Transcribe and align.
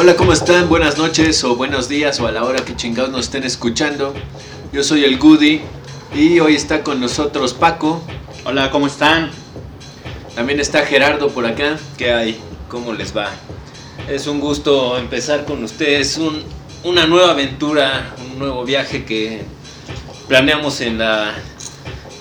Hola, 0.00 0.14
¿cómo 0.14 0.32
están? 0.32 0.68
Buenas 0.68 0.96
noches 0.96 1.42
o 1.42 1.56
buenos 1.56 1.88
días 1.88 2.20
o 2.20 2.26
a 2.28 2.32
la 2.32 2.44
hora 2.44 2.64
que 2.64 2.76
chingados 2.76 3.10
nos 3.10 3.22
estén 3.26 3.42
escuchando. 3.42 4.14
Yo 4.72 4.84
soy 4.84 5.04
el 5.04 5.18
Goody 5.18 5.60
y 6.14 6.38
hoy 6.38 6.54
está 6.54 6.84
con 6.84 7.00
nosotros 7.00 7.52
Paco. 7.52 8.00
Hola, 8.44 8.70
¿cómo 8.70 8.86
están? 8.86 9.30
También 10.36 10.60
está 10.60 10.86
Gerardo 10.86 11.30
por 11.30 11.46
acá. 11.46 11.78
¿Qué 11.96 12.12
hay? 12.12 12.38
¿Cómo 12.68 12.92
les 12.92 13.16
va? 13.16 13.30
Es 14.08 14.26
un 14.28 14.38
gusto 14.38 14.96
empezar 14.98 15.44
con 15.44 15.64
ustedes 15.64 16.16
un, 16.18 16.44
una 16.84 17.06
nueva 17.06 17.32
aventura, 17.32 18.14
un 18.30 18.38
nuevo 18.38 18.64
viaje 18.64 19.04
que 19.04 19.42
planeamos 20.28 20.80
en 20.80 20.98
la, 20.98 21.34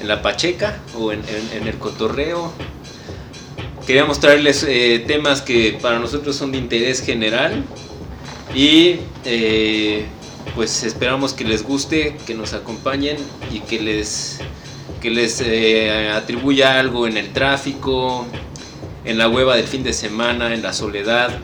en 0.02 0.08
la 0.08 0.22
Pacheca 0.24 0.80
o 0.98 1.12
en, 1.12 1.20
en- 1.30 1.62
en 1.62 1.68
el 1.68 1.78
Cotorreo. 1.78 2.52
Queríamos 3.88 4.20
traerles 4.20 4.66
eh, 4.68 5.06
temas 5.08 5.42
que 5.42 5.80
para 5.82 5.98
nosotros 5.98 6.36
son 6.36 6.52
de 6.52 6.58
interés 6.58 7.02
general 7.02 7.64
y 8.54 8.98
eh, 9.24 10.06
pues 10.56 10.84
esperamos 10.84 11.32
que 11.32 11.46
les 11.46 11.64
guste, 11.64 12.18
que 12.28 12.34
nos 12.34 12.52
acompañen 12.52 13.16
y 13.50 13.62
que 13.62 13.80
les, 13.80 14.40
que 15.02 15.10
les 15.10 15.40
eh, 15.40 16.12
atribuya 16.14 16.78
algo 16.80 17.08
en 17.08 17.16
el 17.16 17.32
tráfico, 17.32 18.28
en 19.06 19.18
la 19.18 19.30
hueva 19.30 19.56
del 19.56 19.68
fin 19.68 19.84
de 19.84 19.94
semana, 19.94 20.54
en 20.54 20.64
la 20.64 20.74
soledad. 20.74 21.40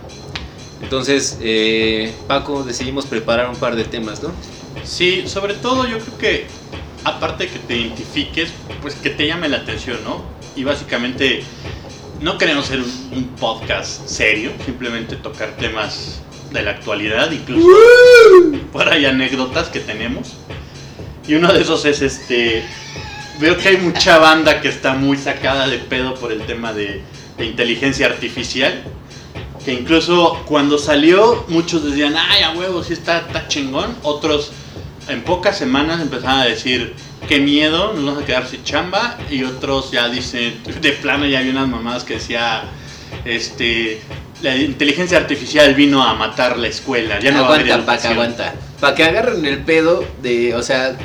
Entonces, 0.82 1.38
eh, 1.42 2.12
Paco, 2.28 2.64
decidimos 2.64 3.06
preparar 3.06 3.50
un 3.50 3.56
par 3.56 3.78
de 3.78 3.86
temas, 3.86 4.22
¿no? 4.22 4.32
Sí, 4.84 5.24
sobre 5.28 5.54
todo 5.54 5.88
yo 5.88 5.98
creo 6.00 6.18
que, 6.18 6.46
aparte 7.06 7.46
de 7.46 7.52
que 7.52 7.60
te 7.60 7.78
identifiques, 7.78 8.50
pues 8.82 8.96
que 8.96 9.12
te 9.12 9.28
llame 9.28 9.48
la 9.48 9.60
atención, 9.60 10.04
¿no? 10.04 10.22
Y 10.58 10.66
básicamente 10.66 11.44
no 12.24 12.38
queremos 12.38 12.68
ser 12.68 12.80
un, 12.80 13.36
podcast 13.38 14.08
serio, 14.08 14.52
simplemente 14.64 15.18
tocar 15.18 15.58
temas 15.58 16.22
de 16.54 16.62
la 16.62 16.72
actualidad, 16.72 17.30
incluso 17.32 17.68
por 18.72 18.88
ahí 18.88 19.06
anécdotas 19.06 19.68
que 19.68 19.82
tenemos. 19.82 20.38
Y 21.28 21.36
uno 21.36 21.52
de 21.52 21.62
esos 21.62 21.84
es 21.84 22.02
este, 22.02 22.64
veo 23.42 23.58
que 23.58 23.68
hay 23.70 23.78
mucha 23.78 24.20
banda 24.20 24.62
que 24.62 24.70
está 24.70 24.94
muy 24.94 25.18
sacada 25.18 25.68
de 25.68 25.80
pedo 25.80 26.16
por 26.16 26.32
el 26.32 26.46
tema 26.46 26.72
de, 26.72 27.02
de 27.38 27.46
inteligencia 27.46 28.06
artificial. 28.06 28.84
Que 29.66 29.74
incluso 29.74 30.44
cuando 30.46 30.78
salió, 30.78 31.44
muchos 31.50 31.84
decían, 31.84 32.16
ay, 32.16 32.44
a 32.44 32.52
huevo, 32.52 32.84
sí 32.84 32.94
está, 32.94 33.18
está 33.20 33.50
chingón. 33.50 33.98
Otros, 34.02 34.54
en 35.10 35.24
pocas 35.24 35.58
semanas, 35.58 36.02
empezaron 36.02 36.40
a 36.40 36.46
decir, 36.46 36.94
qué 37.28 37.40
miedo, 37.40 37.94
nos 37.94 38.06
vamos 38.06 38.24
a 38.24 38.26
quedar 38.26 38.48
sin 38.48 38.64
chamba. 38.64 39.18
Y 39.30 39.44
otros 39.44 39.92
ya 39.92 40.10
dicen, 40.10 40.62
de 40.82 40.92
plano 40.94 41.26
ya 41.26 41.40
había 41.40 41.52
unas 41.52 41.68
mamadas 41.68 42.04
que 42.04 42.16
decía, 42.16 42.64
este, 43.26 44.02
la 44.42 44.56
inteligencia 44.56 45.18
artificial 45.18 45.74
vino 45.76 46.04
a 46.04 46.14
matar 46.14 46.58
la 46.58 46.68
escuela. 46.68 47.20
Ya 47.20 47.32
no 47.32 47.44
va 47.44 47.50
a 47.50 47.56
haber 47.56 47.72
aguanta, 47.72 47.86
Paco, 47.86 47.92
educación". 47.92 48.14
aguanta. 48.14 48.56
Para 48.80 48.96
que 48.96 49.04
agarren 49.04 49.46
el 49.46 49.60
pedo 49.60 50.04
de, 50.22 50.56
o 50.56 50.62
sea, 50.62 50.98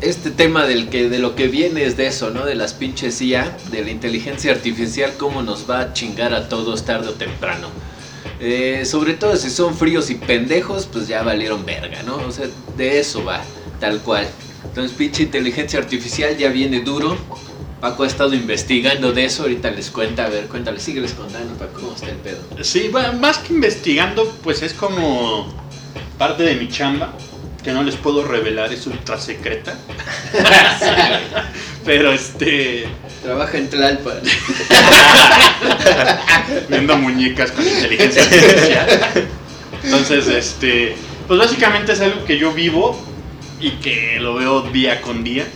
este 0.00 0.30
tema 0.30 0.66
del 0.66 0.88
que 0.88 1.08
de 1.08 1.18
lo 1.18 1.34
que 1.34 1.48
viene 1.48 1.84
es 1.84 1.96
de 1.96 2.06
eso, 2.06 2.30
¿no? 2.30 2.44
De 2.44 2.54
las 2.54 2.74
pinches 2.74 3.20
IA, 3.22 3.56
de 3.70 3.82
la 3.82 3.90
inteligencia 3.90 4.52
artificial, 4.52 5.12
cómo 5.18 5.42
nos 5.42 5.68
va 5.68 5.80
a 5.80 5.92
chingar 5.92 6.34
a 6.34 6.48
todos 6.48 6.84
tarde 6.84 7.08
o 7.08 7.14
temprano. 7.14 7.68
Eh, 8.40 8.84
sobre 8.84 9.14
todo 9.14 9.36
si 9.36 9.48
son 9.48 9.74
fríos 9.74 10.10
y 10.10 10.16
pendejos, 10.16 10.86
pues 10.92 11.08
ya 11.08 11.22
valieron 11.22 11.64
verga, 11.64 12.02
¿no? 12.02 12.16
O 12.16 12.30
sea, 12.30 12.46
de 12.76 12.98
eso 12.98 13.24
va, 13.24 13.40
tal 13.80 14.00
cual. 14.00 14.26
Entonces, 14.64 14.96
pinche 14.96 15.24
inteligencia 15.24 15.78
artificial 15.78 16.36
ya 16.36 16.50
viene 16.50 16.80
duro. 16.80 17.16
Paco 17.80 18.04
ha 18.04 18.06
estado 18.06 18.34
investigando 18.34 19.12
de 19.12 19.26
eso, 19.26 19.42
ahorita 19.42 19.70
les 19.70 19.90
cuenta, 19.90 20.24
a 20.24 20.30
ver, 20.30 20.46
cuéntale, 20.46 20.80
sígueles 20.80 21.12
contando, 21.12 21.54
Paco, 21.54 21.80
cómo 21.80 21.94
está 21.94 22.08
el 22.08 22.16
pedo. 22.16 22.40
Sí, 22.62 22.90
más 23.20 23.38
que 23.38 23.52
investigando, 23.52 24.26
pues 24.42 24.62
es 24.62 24.72
como 24.72 25.52
parte 26.16 26.44
de 26.44 26.54
mi 26.54 26.68
chamba, 26.68 27.12
que 27.62 27.72
no 27.72 27.82
les 27.82 27.96
puedo 27.96 28.24
revelar, 28.24 28.72
es 28.72 28.86
ultra 28.86 29.20
secreta. 29.20 29.76
Pero 31.84 32.12
este, 32.12 32.86
Trabaja 33.24 33.56
en 33.56 33.70
Tlalpan. 33.70 34.20
viendo 36.68 36.98
muñecas 36.98 37.50
con 37.52 37.66
inteligencia 37.66 38.22
artificial. 38.22 38.86
Entonces, 39.82 40.26
este, 40.26 40.94
pues 41.26 41.38
básicamente 41.38 41.92
es 41.92 42.02
algo 42.02 42.22
que 42.26 42.36
yo 42.36 42.52
vivo 42.52 43.02
y 43.64 43.70
que 43.80 44.18
lo 44.20 44.34
veo 44.34 44.60
día 44.60 45.00
con 45.00 45.24
día. 45.24 45.46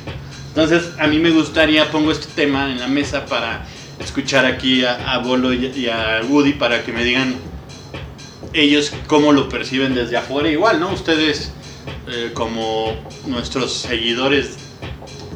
Entonces, 0.48 0.92
a 0.98 1.06
mí 1.06 1.18
me 1.18 1.30
gustaría, 1.30 1.90
pongo 1.90 2.10
este 2.10 2.26
tema 2.34 2.72
en 2.72 2.80
la 2.80 2.88
mesa 2.88 3.26
para 3.26 3.66
escuchar 4.00 4.46
aquí 4.46 4.82
a, 4.82 5.12
a 5.12 5.18
Bolo 5.18 5.52
y, 5.52 5.66
y 5.66 5.88
a 5.88 6.22
Woody 6.26 6.54
para 6.54 6.84
que 6.84 6.92
me 6.92 7.04
digan 7.04 7.36
ellos 8.54 8.92
cómo 9.06 9.32
lo 9.32 9.50
perciben 9.50 9.94
desde 9.94 10.16
afuera. 10.16 10.48
Igual, 10.50 10.80
¿no? 10.80 10.90
Ustedes, 10.90 11.52
eh, 12.08 12.30
como 12.32 12.96
nuestros 13.26 13.74
seguidores 13.74 14.56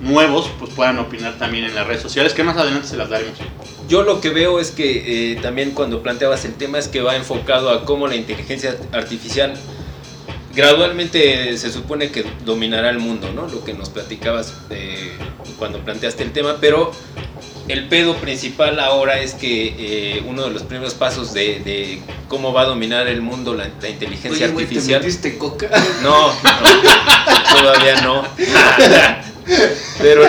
nuevos, 0.00 0.50
pues 0.58 0.72
puedan 0.72 0.98
opinar 0.98 1.34
también 1.38 1.64
en 1.64 1.74
las 1.74 1.86
redes 1.86 2.00
sociales, 2.00 2.32
que 2.32 2.42
más 2.42 2.56
adelante 2.56 2.88
se 2.88 2.96
las 2.96 3.10
daremos. 3.10 3.38
Yo 3.86 4.02
lo 4.02 4.22
que 4.22 4.30
veo 4.30 4.60
es 4.60 4.70
que 4.70 5.32
eh, 5.32 5.36
también 5.42 5.72
cuando 5.72 6.02
planteabas 6.02 6.46
el 6.46 6.54
tema 6.54 6.78
es 6.78 6.88
que 6.88 7.02
va 7.02 7.16
enfocado 7.16 7.70
a 7.70 7.84
cómo 7.84 8.08
la 8.08 8.16
inteligencia 8.16 8.76
artificial 8.92 9.52
gradualmente 10.54 11.56
se 11.58 11.70
supone 11.72 12.10
que 12.10 12.24
dominará 12.44 12.90
el 12.90 12.98
mundo, 12.98 13.30
¿no? 13.34 13.46
Lo 13.48 13.64
que 13.64 13.74
nos 13.74 13.88
platicabas 13.90 14.54
eh, 14.70 15.12
cuando 15.58 15.78
planteaste 15.80 16.22
el 16.22 16.32
tema, 16.32 16.58
pero 16.60 16.92
el 17.68 17.88
pedo 17.88 18.16
principal 18.16 18.80
ahora 18.80 19.20
es 19.20 19.34
que 19.34 19.74
eh, 20.16 20.22
uno 20.26 20.44
de 20.44 20.50
los 20.50 20.62
primeros 20.64 20.94
pasos 20.94 21.32
de, 21.32 21.60
de 21.60 22.00
cómo 22.28 22.52
va 22.52 22.62
a 22.62 22.64
dominar 22.66 23.06
el 23.06 23.22
mundo 23.22 23.54
la, 23.54 23.70
la 23.80 23.88
inteligencia 23.88 24.46
Oye, 24.46 24.54
¿te 24.56 24.62
artificial. 24.62 25.00
metiste 25.00 25.38
coca? 25.38 25.68
No, 26.02 26.28
no, 26.32 27.56
todavía 27.60 28.00
no. 28.02 28.24
Pero 29.98 30.24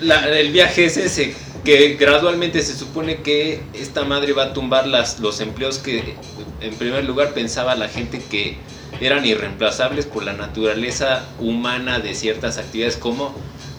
la- 0.00 0.28
el 0.38 0.52
viaje 0.52 0.84
es 0.86 0.96
ese, 0.96 1.34
que 1.64 1.96
gradualmente 1.98 2.62
se 2.62 2.76
supone 2.76 3.22
que 3.22 3.60
esta 3.74 4.04
madre 4.04 4.32
va 4.32 4.44
a 4.44 4.52
tumbar 4.52 4.86
las, 4.86 5.18
los 5.20 5.40
empleos 5.40 5.78
que 5.78 6.14
en 6.60 6.74
primer 6.74 7.04
lugar 7.04 7.32
pensaba 7.34 7.74
la 7.74 7.88
gente 7.88 8.22
que 8.30 8.56
eran 9.00 9.24
irreemplazables 9.26 10.06
por 10.06 10.24
la 10.24 10.32
naturaleza 10.32 11.24
humana 11.38 11.98
de 11.98 12.14
ciertas 12.14 12.58
actividades 12.58 12.96
como 12.96 13.34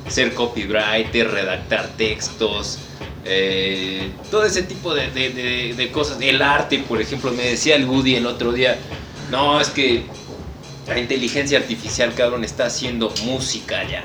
ser 0.08 0.34
copywriter, 0.34 1.30
redactar 1.32 1.90
textos, 1.98 2.80
eh, 3.26 4.10
todo 4.32 4.46
ese 4.46 4.64
tipo 4.64 4.94
de, 4.94 5.10
de- 5.12 5.30
de- 5.32 5.74
de 5.76 5.92
cosas. 5.92 6.18
El 6.22 6.42
arte, 6.42 6.80
por 6.88 7.02
ejemplo, 7.02 7.32
me 7.32 7.44
decía 7.44 7.76
el 7.76 7.86
Woody 7.86 8.16
el 8.16 8.26
otro 8.26 8.52
día, 8.54 8.78
no, 9.32 9.60
es 9.60 9.70
que 9.70 10.06
la 10.88 10.98
inteligencia 10.98 11.58
artificial, 11.60 12.14
cabrón, 12.14 12.46
está 12.46 12.68
haciendo 12.68 13.14
música 13.26 13.84
ya. 13.90 14.04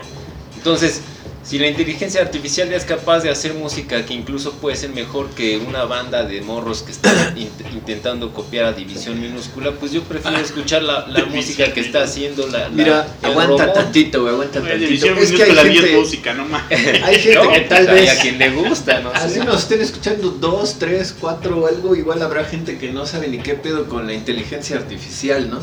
Entonces, 0.57 1.03
si 1.45 1.59
la 1.59 1.67
inteligencia 1.67 2.21
artificial 2.23 2.71
ya 2.71 2.77
es 2.77 2.85
capaz 2.85 3.21
de 3.21 3.31
hacer 3.31 3.53
música 3.55 4.07
que 4.07 4.15
incluso 4.15 4.53
puede 4.53 4.77
ser 4.77 4.91
mejor 4.91 5.29
que 5.31 5.59
una 5.59 5.85
banda 5.85 6.23
de 6.25 6.41
morros 6.41 6.83
que 6.83 6.93
están 6.93 7.37
in- 7.37 7.51
intentando 7.73 8.33
copiar 8.33 8.67
a 8.67 8.73
División 8.73 9.21
Minúscula, 9.21 9.73
pues 9.73 9.91
yo 9.93 10.03
prefiero 10.05 10.39
escuchar 10.39 10.85
la, 10.85 11.07
la 11.09 11.25
música 11.25 11.73
que 11.73 11.81
está 11.81 12.03
haciendo 12.05 12.47
la... 12.47 12.61
la- 12.61 12.69
Mira, 12.69 13.07
el 13.23 13.31
aguanta 13.31 13.65
robot. 13.67 13.75
tantito, 13.75 14.21
güey, 14.23 14.33
aguanta 14.35 14.61
tantito. 14.61 14.79
División 14.87 15.19
Es 15.19 15.33
que 15.33 15.43
hay 15.43 15.55
gente, 15.57 15.97
música, 15.97 16.33
no 16.35 16.45
más. 16.47 16.63
hay 16.71 17.19
gente 17.19 17.35
No, 17.45 17.53
que 17.53 17.61
tal 17.63 17.89
hay 17.89 17.95
vez 17.95 18.11
a 18.19 18.23
quien 18.23 18.39
le 18.39 18.51
gusta, 18.51 19.01
no 19.01 19.11
así 19.11 19.41
nos 19.41 19.63
estén 19.63 19.81
escuchando 19.83 20.31
dos, 20.31 20.77
tres, 20.79 21.15
cuatro 21.19 21.59
o 21.59 21.67
algo, 21.67 21.97
igual 21.97 22.23
habrá 22.23 22.45
gente 22.45 22.79
que 22.79 22.93
no 22.93 23.05
sabe 23.05 23.27
ni 23.27 23.39
qué 23.39 23.55
pedo 23.55 23.89
con 23.89 24.07
la 24.07 24.13
inteligencia 24.15 24.77
artificial, 24.77 25.51
¿no? 25.51 25.59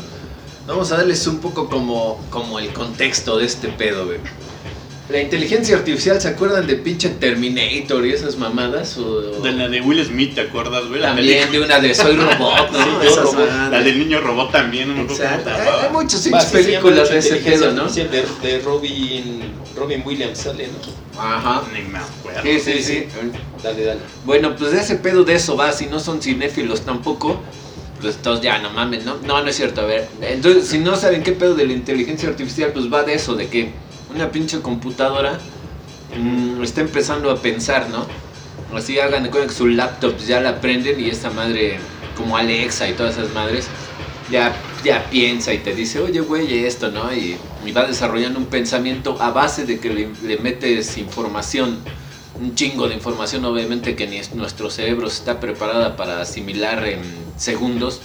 Vamos 0.66 0.92
a 0.92 0.98
darles 0.98 1.26
un 1.26 1.38
poco 1.38 1.68
como, 1.70 2.22
como 2.30 2.58
el 2.58 2.68
contexto 2.74 3.38
de 3.38 3.46
este 3.46 3.68
pedo, 3.68 4.04
güey. 4.04 4.18
La 5.10 5.20
inteligencia 5.20 5.76
artificial, 5.76 6.20
¿se 6.20 6.28
acuerdan 6.28 6.68
de 6.68 6.76
pinche 6.76 7.08
Terminator 7.08 8.06
y 8.06 8.12
esas 8.12 8.36
mamadas? 8.36 8.96
O, 8.96 9.20
De 9.42 9.50
la 9.50 9.68
de 9.68 9.80
Will 9.80 10.04
Smith, 10.04 10.36
¿te 10.36 10.42
acuerdas, 10.42 10.86
güey? 10.86 11.00
También 11.00 11.48
película. 11.48 11.50
de 11.50 11.64
una 11.64 11.80
de 11.80 11.94
Soy 11.94 12.16
Robot, 12.16 12.70
¿no? 12.70 12.78
Sí, 13.00 13.06
Esas 13.08 13.24
Robot. 13.24 13.48
La 13.72 13.80
del 13.82 13.98
niño 13.98 14.20
robot 14.20 14.52
también, 14.52 14.88
cómo 14.88 15.02
Exacto. 15.02 15.50
Hay, 15.50 15.92
muchas 15.92 16.20
sí, 16.20 16.30
películas 16.52 17.10
de 17.10 17.18
ese 17.18 17.36
pedo, 17.36 17.72
¿no? 17.72 17.86
de 17.90 18.62
Robin, 18.64 19.52
Robin 19.76 20.02
Williams 20.04 20.38
sale, 20.38 20.68
¿no? 20.68 21.20
Ajá. 21.20 21.64
Ni 21.72 21.82
me 21.82 21.98
acuerdo. 21.98 22.42
Sí, 22.42 22.60
sí, 22.60 22.82
sí. 22.82 23.04
Dale, 23.62 23.84
dale. 23.84 24.00
Bueno, 24.24 24.54
pues 24.56 24.70
de 24.70 24.80
ese 24.80 24.94
pedo 24.96 25.24
de 25.24 25.34
eso 25.34 25.56
va, 25.56 25.72
si 25.72 25.86
no 25.86 25.98
son 25.98 26.22
cinéfilos 26.22 26.82
tampoco, 26.82 27.40
pues 28.00 28.16
todos 28.18 28.40
ya 28.40 28.58
no 28.58 28.70
mames, 28.70 29.04
¿no? 29.04 29.16
No, 29.24 29.42
no 29.42 29.50
es 29.50 29.56
cierto, 29.56 29.80
a 29.80 29.86
ver. 29.86 30.08
Entonces, 30.22 30.68
si 30.68 30.78
no 30.78 30.94
saben 30.94 31.24
qué 31.24 31.32
pedo 31.32 31.54
de 31.54 31.66
la 31.66 31.72
inteligencia 31.72 32.28
artificial, 32.28 32.72
pues 32.72 32.92
va 32.92 33.02
de 33.02 33.14
eso, 33.14 33.34
de 33.34 33.48
que 33.48 33.72
una 34.14 34.30
pinche 34.32 34.60
computadora 34.62 35.50
mm, 36.10 36.62
está 36.62 36.80
empezando 36.82 37.30
a 37.30 37.42
pensar, 37.42 37.88
¿no? 37.90 38.16
Así 38.70 38.98
hagan 38.98 39.24
de 39.24 39.30
cuenta 39.30 39.48
que 39.48 39.54
su 39.54 39.66
laptop 39.68 40.18
ya 40.18 40.40
la 40.40 40.60
prenden 40.60 41.00
y 41.00 41.08
esta 41.10 41.30
madre, 41.30 41.90
como 42.14 42.36
Alexa 42.36 42.88
y 42.88 42.94
todas 42.96 43.16
esas 43.18 43.30
madres, 43.30 43.72
ya, 44.26 44.70
ya 44.82 45.08
piensa 45.10 45.52
y 45.54 45.62
te 45.62 45.74
dice, 45.74 46.00
oye, 46.00 46.20
güey, 46.20 46.64
esto, 46.64 46.90
¿no? 46.90 47.12
Y, 47.14 47.48
y 47.60 47.72
va 47.72 47.86
desarrollando 47.86 48.38
un 48.38 48.50
pensamiento 48.50 49.20
a 49.20 49.30
base 49.32 49.66
de 49.66 49.80
que 49.80 49.90
le, 49.90 50.16
le 50.22 50.38
metes 50.38 50.96
información, 50.98 51.88
un 52.34 52.54
chingo 52.54 52.88
de 52.88 52.94
información, 52.94 53.44
obviamente, 53.44 53.96
que 53.96 54.06
ni 54.06 54.18
es- 54.18 54.34
nuestro 54.34 54.70
cerebro 54.70 55.08
está 55.08 55.40
preparada 55.40 55.96
para 55.96 56.20
asimilar 56.20 56.86
en 56.86 57.32
segundos. 57.36 58.02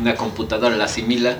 una 0.00 0.16
computadora 0.16 0.76
la 0.76 0.84
asimila 0.86 1.38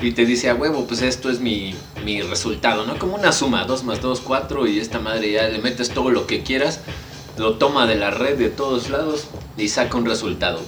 y 0.00 0.12
te 0.12 0.24
dice 0.24 0.48
a 0.48 0.54
huevo, 0.54 0.86
pues 0.86 1.02
esto 1.02 1.30
es 1.30 1.40
mi, 1.40 1.74
mi 2.04 2.22
resultado, 2.22 2.86
¿no? 2.86 2.98
Como 2.98 3.16
una 3.16 3.32
suma, 3.32 3.64
2 3.64 3.84
más 3.84 4.00
2, 4.00 4.20
4 4.20 4.66
y 4.68 4.78
esta 4.78 5.00
madre 5.00 5.32
ya 5.32 5.48
le 5.48 5.58
metes 5.58 5.90
todo 5.90 6.10
lo 6.10 6.26
que 6.26 6.42
quieras, 6.42 6.80
lo 7.36 7.54
toma 7.54 7.86
de 7.86 7.96
la 7.96 8.10
red 8.10 8.38
de 8.38 8.48
todos 8.48 8.90
lados 8.90 9.26
y 9.56 9.68
saca 9.68 9.96
un 9.96 10.06
resultado. 10.06 10.60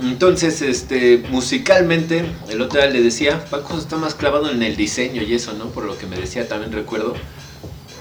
Entonces, 0.00 0.60
este, 0.60 1.22
musicalmente, 1.30 2.26
el 2.50 2.60
otro 2.60 2.80
día 2.80 2.90
le 2.90 3.00
decía, 3.00 3.44
Paco 3.46 3.78
está 3.78 3.96
más 3.96 4.14
clavado 4.14 4.50
en 4.50 4.62
el 4.62 4.76
diseño 4.76 5.22
y 5.22 5.34
eso, 5.34 5.54
¿no? 5.54 5.66
Por 5.66 5.84
lo 5.84 5.96
que 5.96 6.06
me 6.06 6.16
decía, 6.16 6.46
también 6.46 6.72
recuerdo. 6.72 7.14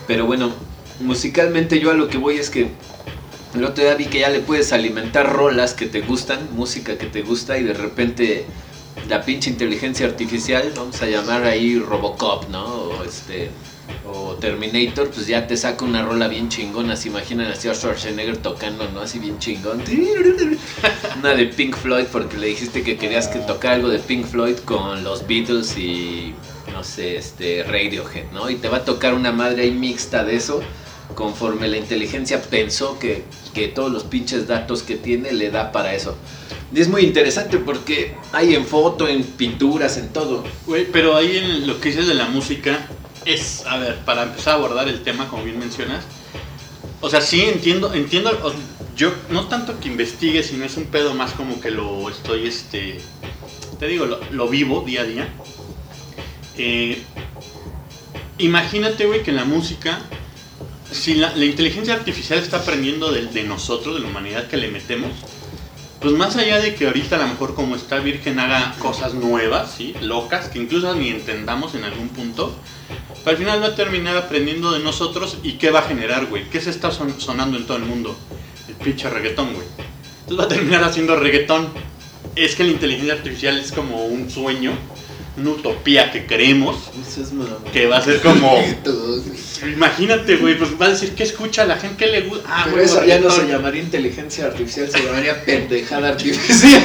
Pero 0.08 0.26
bueno, 0.26 0.52
musicalmente 1.00 1.80
yo 1.80 1.92
a 1.92 1.94
lo 1.94 2.10
que 2.10 2.18
voy 2.18 2.36
es 2.36 2.50
que 2.50 2.72
el 3.56 3.64
otro 3.64 3.84
día 3.84 3.96
vi 3.96 4.06
que 4.06 4.20
ya 4.20 4.30
le 4.30 4.40
puedes 4.40 4.74
alimentar 4.74 5.32
rolas 5.32 5.74
que 5.74 5.86
te 5.86 6.02
gustan, 6.02 6.50
música 6.54 6.98
que 6.98 7.06
te 7.06 7.22
gusta 7.22 7.58
y 7.58 7.64
de 7.64 7.74
repente 7.74 8.46
la 9.10 9.24
pinche 9.24 9.50
inteligencia 9.50 10.06
artificial, 10.06 10.72
vamos 10.76 11.02
a 11.02 11.08
llamar 11.08 11.44
ahí 11.44 11.78
Robocop, 11.78 12.50
¿no? 12.50 12.66
O 12.66 13.04
este 13.04 13.50
o 14.06 14.36
Terminator, 14.36 15.10
pues 15.10 15.28
ya 15.28 15.48
te 15.48 15.58
saca 15.58 15.84
una 15.86 16.04
rola 16.04 16.28
bien 16.28 16.50
chingona. 16.50 16.96
Se 16.96 17.10
imaginan 17.10 17.48
así 17.48 17.68
a 17.70 17.74
Schwarzenegger 17.74 18.38
tocando, 18.38 18.90
¿no? 18.92 19.02
Así 19.02 19.20
bien 19.20 19.40
chingón. 19.40 19.82
Una 21.20 21.36
de 21.36 21.46
Pink 21.48 21.76
Floyd, 21.76 22.06
porque 22.12 22.38
le 22.38 22.48
dijiste 22.48 22.84
que 22.84 22.98
querías 22.98 23.28
que 23.28 23.40
tocara 23.40 23.76
algo 23.76 23.90
de 23.90 24.00
Pink 24.00 24.26
Floyd 24.26 24.58
con 24.66 25.04
los 25.04 25.28
Beatles 25.28 25.78
y, 25.78 26.34
no 26.72 26.84
sé, 26.84 27.18
este, 27.18 27.64
Radiohead, 27.64 28.32
¿no? 28.32 28.50
Y 28.50 28.56
te 28.56 28.68
va 28.68 28.78
a 28.78 28.86
tocar 28.86 29.14
una 29.14 29.32
madre 29.32 29.64
ahí 29.64 29.72
mixta 29.72 30.24
de 30.24 30.36
eso, 30.36 30.62
conforme 31.16 31.68
la 31.68 31.78
inteligencia 31.78 32.42
pensó 32.42 33.00
que, 33.00 33.24
que 33.54 33.68
todos 33.68 33.92
los 33.92 34.04
pinches 34.04 34.48
datos 34.48 34.84
que 34.84 34.96
tiene 34.96 35.32
le 35.32 35.50
da 35.50 35.72
para 35.72 35.94
eso. 35.94 36.16
Y 36.74 36.82
es 36.82 36.88
muy 36.88 37.04
interesante 37.04 37.60
porque 37.60 38.16
hay 38.32 38.56
en 38.56 38.66
foto, 38.66 39.08
en 39.08 39.24
pinturas, 39.24 39.98
en 39.98 40.10
todo. 40.12 40.44
Güey, 40.66 40.88
pero 40.92 41.16
ahí 41.16 41.38
en 41.38 41.68
lo 41.68 41.80
que 41.80 41.90
dices 41.90 42.08
de 42.08 42.16
la 42.16 42.26
música 42.26 42.88
es, 43.26 43.64
a 43.68 43.78
ver, 43.78 43.98
para 44.06 44.24
empezar 44.24 44.54
a 44.54 44.58
abordar 44.58 44.90
el 44.90 45.04
tema, 45.04 45.28
como 45.28 45.44
bien 45.44 45.60
mencionas, 45.60 46.04
o 47.00 47.10
sea, 47.10 47.22
sí 47.22 47.42
entiendo, 47.44 47.94
entiendo, 47.94 48.32
yo 48.96 49.14
no 49.30 49.48
tanto 49.48 49.80
que 49.80 49.88
investigue, 49.88 50.42
sino 50.42 50.66
es 50.66 50.76
un 50.76 50.86
pedo 50.86 51.14
más 51.14 51.34
como 51.34 51.62
que 51.62 51.70
lo 51.70 52.10
estoy, 52.10 52.48
este, 52.48 53.00
te 53.80 53.88
digo, 53.88 54.08
lo, 54.32 54.48
vivo 54.48 54.82
día 54.82 55.02
a 55.02 55.06
día. 55.06 55.30
Eh, 56.58 57.04
imagínate, 58.40 59.06
güey, 59.06 59.22
que 59.22 59.32
la 59.32 59.46
música, 59.46 60.00
si 60.92 61.14
la, 61.16 61.38
inteligencia 61.38 61.94
artificial 61.94 62.40
está 62.40 62.58
aprendiendo 62.58 63.12
de 63.12 63.44
nosotros, 63.44 63.94
de 63.96 64.02
la 64.02 64.08
humanidad 64.08 64.48
que 64.48 64.58
le 64.58 64.70
metemos, 64.70 65.12
pues 66.04 66.14
más 66.16 66.36
allá 66.36 66.60
de 66.60 66.76
que 66.76 66.86
ahorita 66.86 67.16
a 67.16 67.20
lo 67.20 67.28
mejor 67.30 67.56
como 67.56 67.76
está 67.76 67.98
virgen 68.00 68.40
haga 68.40 68.76
cosas 68.80 69.14
nuevas, 69.14 69.74
¿sí? 69.76 69.96
locas, 70.02 70.50
que 70.50 70.60
incluso 70.60 70.94
ni 70.94 71.10
entendamos 71.10 71.74
en 71.76 71.84
algún 71.86 72.10
punto, 72.10 72.54
pero 73.24 73.32
al 73.32 73.38
final 73.38 73.64
va 73.64 73.68
a 73.68 73.76
terminar 73.76 74.16
aprendiendo 74.18 74.72
de 74.74 74.80
nosotros 74.80 75.38
y 75.44 75.54
qué 75.54 75.72
va 75.72 75.80
a 75.80 75.84
generar, 75.84 76.26
güey. 76.28 76.50
¿Qué 76.50 76.60
se 76.62 76.70
está 76.70 76.92
son- 76.92 77.20
sonando 77.20 77.58
en 77.58 77.66
todo 77.66 77.78
el 77.78 77.84
mundo? 77.84 78.16
El 78.68 78.76
pinche 78.76 79.10
reggaetón, 79.10 79.54
güey. 79.54 79.66
Entonces 80.22 80.40
va 80.40 80.44
a 80.44 80.48
terminar 80.50 80.84
haciendo 80.84 81.16
reggaetón. 81.16 81.70
Es 82.36 82.56
que 82.56 82.64
la 82.64 82.72
inteligencia 82.72 83.14
artificial 83.14 83.58
es 83.58 83.72
como 83.72 84.06
un 84.06 84.30
sueño, 84.30 84.72
una 85.38 85.50
utopía 85.52 86.12
que 86.12 86.26
queremos, 86.26 86.76
que 87.72 87.88
va 87.88 87.98
a 87.98 88.02
ser 88.02 88.22
como... 88.22 88.56
Imagínate, 89.64 90.36
güey, 90.38 90.58
pues 90.58 90.72
va 90.80 90.88
a 90.88 90.90
decir, 90.90 91.14
¿qué 91.16 91.24
escucha 91.24 91.66
la 91.66 91.78
gente? 91.78 91.96
¿Qué 92.06 92.12
le 92.12 92.22
gusta? 92.22 92.44
Ah, 92.50 92.62
Pero 92.66 92.76
güey, 92.76 92.86
eso 92.86 93.06
ya 93.06 93.20
no 93.20 93.30
se 93.32 93.48
llamaría 93.48 93.82
inteligencia 93.82 94.46
artificial, 94.48 94.90
se 94.92 95.02
llamaría 95.04 95.42
pendejada 95.46 96.10
artificial. 96.14 96.84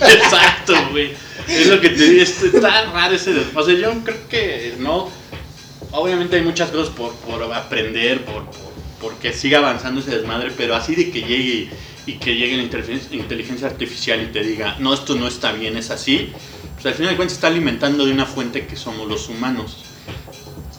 Exacto, 0.00 0.74
güey. 0.90 1.12
Es 1.48 1.66
lo 1.68 1.80
que 1.80 1.90
te 1.90 2.10
digo, 2.10 2.22
es- 2.22 2.42
está 2.42 2.90
raro 2.92 3.14
ese 3.14 3.32
O 3.54 3.64
sea, 3.64 3.74
yo 3.74 3.92
creo 4.04 4.28
que 4.28 4.74
no. 4.78 5.10
Obviamente 5.92 6.36
hay 6.36 6.42
muchas 6.42 6.70
cosas 6.70 6.92
por, 6.94 7.14
por 7.14 7.42
aprender, 7.54 8.24
por, 8.24 8.44
por- 8.46 8.66
porque 9.00 9.32
siga 9.32 9.58
avanzando 9.58 10.00
ese 10.00 10.10
desmadre, 10.16 10.52
pero 10.56 10.74
así 10.74 10.94
de 10.94 11.10
que 11.10 11.20
llegue 11.20 11.70
y 12.06 12.12
que 12.14 12.34
llegue 12.36 12.56
la 12.56 12.62
inteligencia 13.12 13.66
artificial 13.66 14.22
y 14.22 14.26
te 14.26 14.42
diga, 14.42 14.76
no, 14.78 14.94
esto 14.94 15.14
no 15.16 15.26
está 15.26 15.52
bien, 15.52 15.76
es 15.76 15.90
así, 15.90 16.30
pues 16.86 16.92
al 16.94 16.98
final 16.98 17.10
de 17.14 17.16
cuentas 17.16 17.34
está 17.34 17.48
alimentando 17.48 18.04
de 18.06 18.12
una 18.12 18.26
fuente 18.26 18.64
que 18.68 18.76
somos 18.76 19.08
los 19.08 19.28
humanos. 19.28 19.76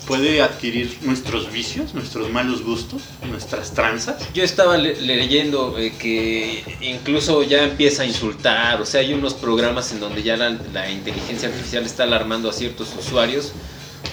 Puede 0.07 0.41
adquirir 0.41 0.99
nuestros 1.01 1.51
vicios, 1.51 1.93
nuestros 1.93 2.29
malos 2.31 2.63
gustos, 2.63 3.01
nuestras 3.29 3.73
tranzas. 3.73 4.15
Yo 4.33 4.41
estaba 4.41 4.77
le- 4.77 5.01
leyendo 5.01 5.77
eh, 5.77 5.91
que 5.99 6.63
incluso 6.79 7.43
ya 7.43 7.65
empieza 7.65 8.03
a 8.03 8.05
insultar, 8.05 8.79
o 8.81 8.85
sea, 8.85 9.01
hay 9.01 9.13
unos 9.13 9.33
programas 9.33 9.91
en 9.91 9.99
donde 9.99 10.23
ya 10.23 10.37
la, 10.37 10.51
la 10.71 10.89
inteligencia 10.89 11.49
artificial 11.49 11.83
está 11.85 12.03
alarmando 12.03 12.49
a 12.49 12.53
ciertos 12.53 12.87
usuarios 12.97 13.51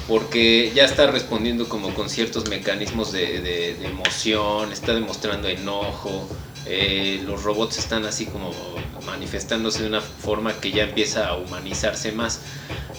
porque 0.09 0.73
ya 0.75 0.85
está 0.87 1.07
respondiendo 1.07 1.69
como 1.69 1.95
con 1.95 2.11
ciertos 2.11 2.49
mecanismos 2.49 3.13
de, 3.13 3.41
de- 3.41 3.75
de 3.75 3.87
emoción, 3.87 4.73
está 4.73 4.95
demostrando 4.95 5.47
enojo, 5.47 6.29
eh, 6.67 7.23
los 7.27 7.43
robots 7.43 7.79
están 7.79 8.05
así 8.05 8.27
como 8.27 8.53
manifestándose 9.07 9.83
de 9.83 9.89
una 9.89 10.01
forma 10.01 10.55
que 10.55 10.71
ya 10.73 10.85
empieza 10.85 11.29
a 11.29 11.37
humanizarse 11.37 12.13
más. 12.13 12.41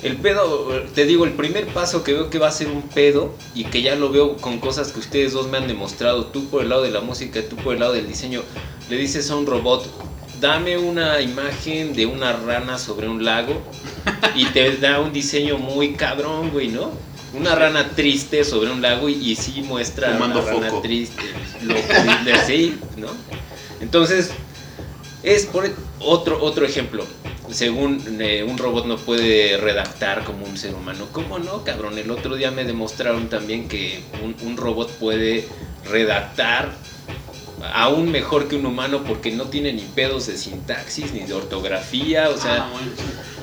El 0.03 0.17
pedo, 0.17 0.67
te 0.93 1.05
digo, 1.05 1.25
el 1.25 1.31
primer 1.33 1.65
paso 1.67 2.03
que 2.03 2.13
veo 2.13 2.29
que 2.29 2.37
va 2.37 2.49
a 2.49 2.51
ser 2.51 2.67
un 2.67 2.83
pedo 2.83 3.33
y 3.55 3.63
que 3.65 3.81
ya 3.81 3.95
lo 3.95 4.09
veo 4.09 4.37
con 4.37 4.59
cosas 4.59 4.91
que 4.91 4.99
ustedes 4.99 5.33
dos 5.33 5.47
me 5.47 5.57
han 5.57 5.67
demostrado, 5.67 6.25
tú 6.27 6.47
por 6.49 6.61
el 6.61 6.69
lado 6.69 6.83
de 6.83 6.91
la 6.91 7.01
música, 7.01 7.41
tú 7.49 7.55
por 7.55 7.73
el 7.73 7.79
lado 7.79 7.93
del 7.93 8.07
diseño, 8.07 8.43
le 8.89 8.97
dices 8.97 9.31
a 9.31 9.35
un 9.35 9.47
robot, 9.47 9.89
dame 10.39 10.77
una 10.77 11.21
imagen 11.21 11.93
de 11.93 12.05
una 12.05 12.33
rana 12.33 12.77
sobre 12.77 13.07
un 13.07 13.23
lago 13.25 13.59
y 14.35 14.45
te 14.47 14.75
da 14.77 14.99
un 14.99 15.11
diseño 15.11 15.57
muy 15.57 15.93
cabrón, 15.93 16.51
güey, 16.51 16.67
¿no? 16.67 16.91
Una 17.33 17.55
rana 17.55 17.89
triste 17.95 18.43
sobre 18.43 18.69
un 18.69 18.81
lago 18.81 19.09
y, 19.09 19.13
y 19.31 19.35
sí 19.35 19.61
muestra 19.63 20.13
Fumando 20.13 20.41
una 20.41 20.51
rana 20.51 20.69
foco. 20.69 20.81
triste, 20.83 21.23
lo, 21.63 21.73
de- 21.73 22.45
sí, 22.45 22.77
¿no? 22.97 23.07
Entonces, 23.81 24.31
es 25.23 25.45
por 25.45 25.69
otro, 25.99 26.41
otro 26.43 26.65
ejemplo. 26.65 27.05
Según 27.51 28.03
eh, 28.19 28.43
un 28.43 28.57
robot 28.57 28.85
no 28.85 28.97
puede 28.97 29.57
redactar 29.57 30.23
como 30.23 30.45
un 30.45 30.57
ser 30.57 30.73
humano. 30.73 31.07
¿Cómo 31.11 31.37
no, 31.39 31.63
cabrón? 31.63 31.97
El 31.97 32.09
otro 32.09 32.35
día 32.35 32.49
me 32.51 32.63
demostraron 32.63 33.29
también 33.29 33.67
que 33.67 34.03
un, 34.23 34.35
un 34.47 34.57
robot 34.57 34.89
puede 34.97 35.47
redactar 35.85 36.73
aún 37.73 38.11
mejor 38.11 38.47
que 38.47 38.55
un 38.55 38.65
humano 38.65 39.03
porque 39.03 39.31
no 39.31 39.45
tiene 39.45 39.73
ni 39.73 39.83
pedos 39.83 40.27
de 40.27 40.37
sintaxis 40.37 41.13
ni 41.13 41.21
de 41.21 41.33
ortografía. 41.33 42.29
O 42.29 42.37
sea, 42.37 42.65
Ah. 42.65 42.69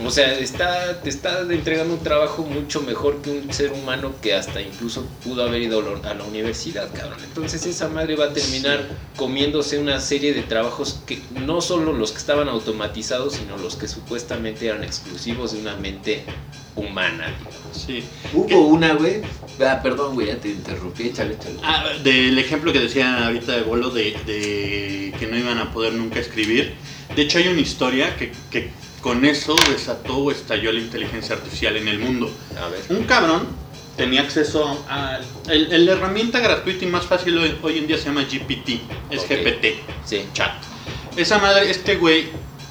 O 0.05 0.11
sea, 0.11 0.33
está, 0.39 1.01
te 1.03 1.09
está 1.09 1.41
entregando 1.43 1.95
un 1.95 2.03
trabajo 2.03 2.43
mucho 2.43 2.81
mejor 2.83 3.21
que 3.23 3.31
un 3.31 3.53
ser 3.53 3.73
humano 3.73 4.13
que 4.23 4.35
hasta 4.35 4.61
incluso 4.61 5.07
pudo 5.25 5.45
haber 5.45 5.63
ido 5.63 5.81
a 6.05 6.15
la- 6.15 6.25
universidad, 6.25 6.91
cabrón. 6.93 7.19
Entonces 7.25 7.67
esa 7.67 7.89
madre 7.89 8.17
va 8.17 8.27
a 8.27 8.33
terminar 8.33 8.87
comiéndose 9.17 9.79
una 9.79 10.01
serie 10.01 10.33
de 10.33 10.43
trabajos 10.43 11.01
que 11.07 11.19
no 11.45 11.61
solo 11.61 11.93
los 11.93 12.13
que 12.13 12.19
estaban 12.19 12.49
automatizados, 12.49 13.35
sino 13.35 13.57
los 13.59 13.77
que 13.77 13.89
supuestamente 13.89 14.67
eran 14.67 14.83
exclusivos 14.85 15.53
de 15.53 15.61
una 15.61 15.77
mente 15.77 16.25
humana. 16.75 17.27
digamos. 17.39 17.77
sí. 17.87 18.03
Hubo 18.33 18.67
una, 18.69 18.95
güey. 18.95 19.21
Ah, 19.61 19.81
perdón, 19.83 20.15
güey, 20.15 20.29
ya 20.29 20.37
te 20.37 20.49
interrumpí, 20.49 21.09
échale, 21.09 21.35
échale. 21.35 21.57
Ah, 21.63 21.85
del 22.03 22.39
ejemplo 22.39 22.73
que 22.73 22.81
decía 22.81 23.27
ahorita 23.27 23.53
de 23.53 23.63
Bolo 23.63 23.91
de, 23.91 24.17
de 24.27 25.15
que 25.19 25.27
no 25.27 25.37
iban 25.37 25.59
a 25.59 25.71
poder 25.73 25.93
nunca 25.93 26.19
escribir. 26.21 26.73
De 27.15 27.23
hecho, 27.23 27.39
hay 27.39 27.49
una 27.49 27.61
historia 27.61 28.17
que, 28.17 28.33
que 28.51 28.71
con 29.03 29.25
eso 29.27 29.55
desató 29.69 30.17
o 30.17 30.31
estalló 30.31 30.73
la 30.73 30.81
inteligencia 30.81 31.35
artificial 31.35 31.77
en 31.77 31.89
el 31.89 31.99
mundo. 31.99 32.31
A 32.59 32.69
ver. 32.69 32.81
Un 32.89 33.05
cabrón 33.05 33.47
tenía 33.97 34.23
acceso 34.23 34.83
a. 34.89 35.19
el- 35.49 35.71
el- 35.73 35.85
la 35.87 35.93
herramienta 35.93 36.39
gratuita 36.41 36.85
y 36.85 36.89
más 36.89 37.05
fácil 37.05 37.37
hoy, 37.37 37.55
hoy 37.63 37.79
en 37.79 37.87
día 37.87 37.99
se 37.99 38.05
llama 38.07 38.23
GPT, 38.23 38.81
es. 39.11 39.29
GPT, 39.29 39.81
Sí. 40.07 40.25
chat. 40.33 40.53
Esa 41.17 41.39
madre, 41.39 41.71
este 41.71 41.97
güey 41.97 42.29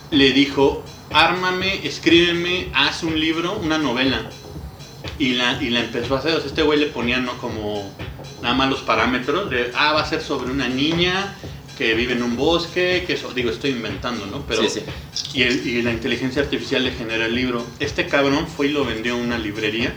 le 0.10 0.32
dijo: 0.32 0.84
ármame, 1.12 1.86
escríbeme, 1.86 2.70
haz 2.74 3.04
un 3.04 3.20
libro, 3.20 3.54
una 3.62 3.78
novela. 3.78 4.22
Y 5.20 5.34
la, 5.34 5.62
y 5.62 5.70
la 5.70 5.82
empezó 5.82 6.16
a 6.16 6.20
hacer. 6.20 6.34
O 6.34 6.40
sea, 6.40 6.48
este 6.48 6.62
güey 6.64 6.80
le 6.80 6.88
ponía 6.88 7.20
no 7.20 7.38
como 7.38 7.92
nada 8.42 8.56
más 8.56 8.70
los 8.70 8.80
parámetros 8.82 9.50
de, 9.52 9.72
ah, 9.76 9.94
va 9.94 10.02
a 10.02 10.06
ser 10.10 10.22
sobre 10.22 10.50
una 10.52 10.68
niña 10.68 11.36
que 11.82 11.96
vive 11.96 12.14
en 12.14 12.22
un 12.22 12.36
bosque, 12.36 13.04
que 13.08 13.14
eso, 13.14 13.32
digo, 13.34 13.50
estoy 13.50 13.72
inventando, 13.72 14.28
¿no? 14.28 14.44
Pero, 14.48 14.62
sí, 14.70 14.82
sí. 15.14 15.40
Y, 15.40 15.42
el- 15.42 15.66
y 15.68 15.82
la 15.82 15.92
inteligencia 15.92 16.44
artificial 16.44 16.84
le 16.84 16.92
genera 16.92 17.26
el 17.26 17.34
libro. 17.34 17.66
Este 17.80 18.06
cabrón 18.06 18.46
fue 18.48 18.68
y 18.68 18.72
lo 18.72 18.86
vendió 18.86 19.14
a 19.14 19.18
una 19.18 19.40
librería. 19.40 19.96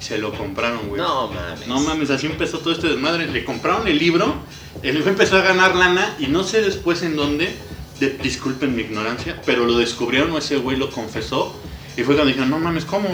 Se 0.00 0.16
lo 0.16 0.32
compraron, 0.32 0.88
güey. 0.88 0.98
No 1.00 1.28
mames. 1.28 1.66
No 1.66 1.78
mames, 1.80 2.08
así 2.08 2.26
empezó 2.26 2.60
todo 2.60 2.72
este 2.72 2.88
desmadre. 2.88 3.26
Le 3.26 3.44
compraron 3.44 3.86
el 3.86 3.98
libro, 3.98 4.34
el 4.82 4.96
güey 4.96 5.08
empezó 5.10 5.36
a 5.36 5.42
ganar 5.42 5.74
lana 5.76 6.16
y 6.18 6.26
no 6.28 6.42
sé 6.42 6.62
después 6.62 7.02
en 7.02 7.16
dónde, 7.16 7.54
de- 8.00 8.16
disculpen 8.22 8.74
mi 8.74 8.82
ignorancia, 8.82 9.42
pero 9.44 9.66
lo 9.66 9.76
descubrieron 9.76 10.30
o 10.32 10.38
ese 10.38 10.56
güey 10.56 10.78
lo 10.78 10.90
confesó 10.90 11.54
y 11.98 12.02
fue 12.02 12.14
cuando 12.14 12.28
dijeron, 12.28 12.48
no 12.48 12.58
mames, 12.58 12.86
¿cómo? 12.86 13.08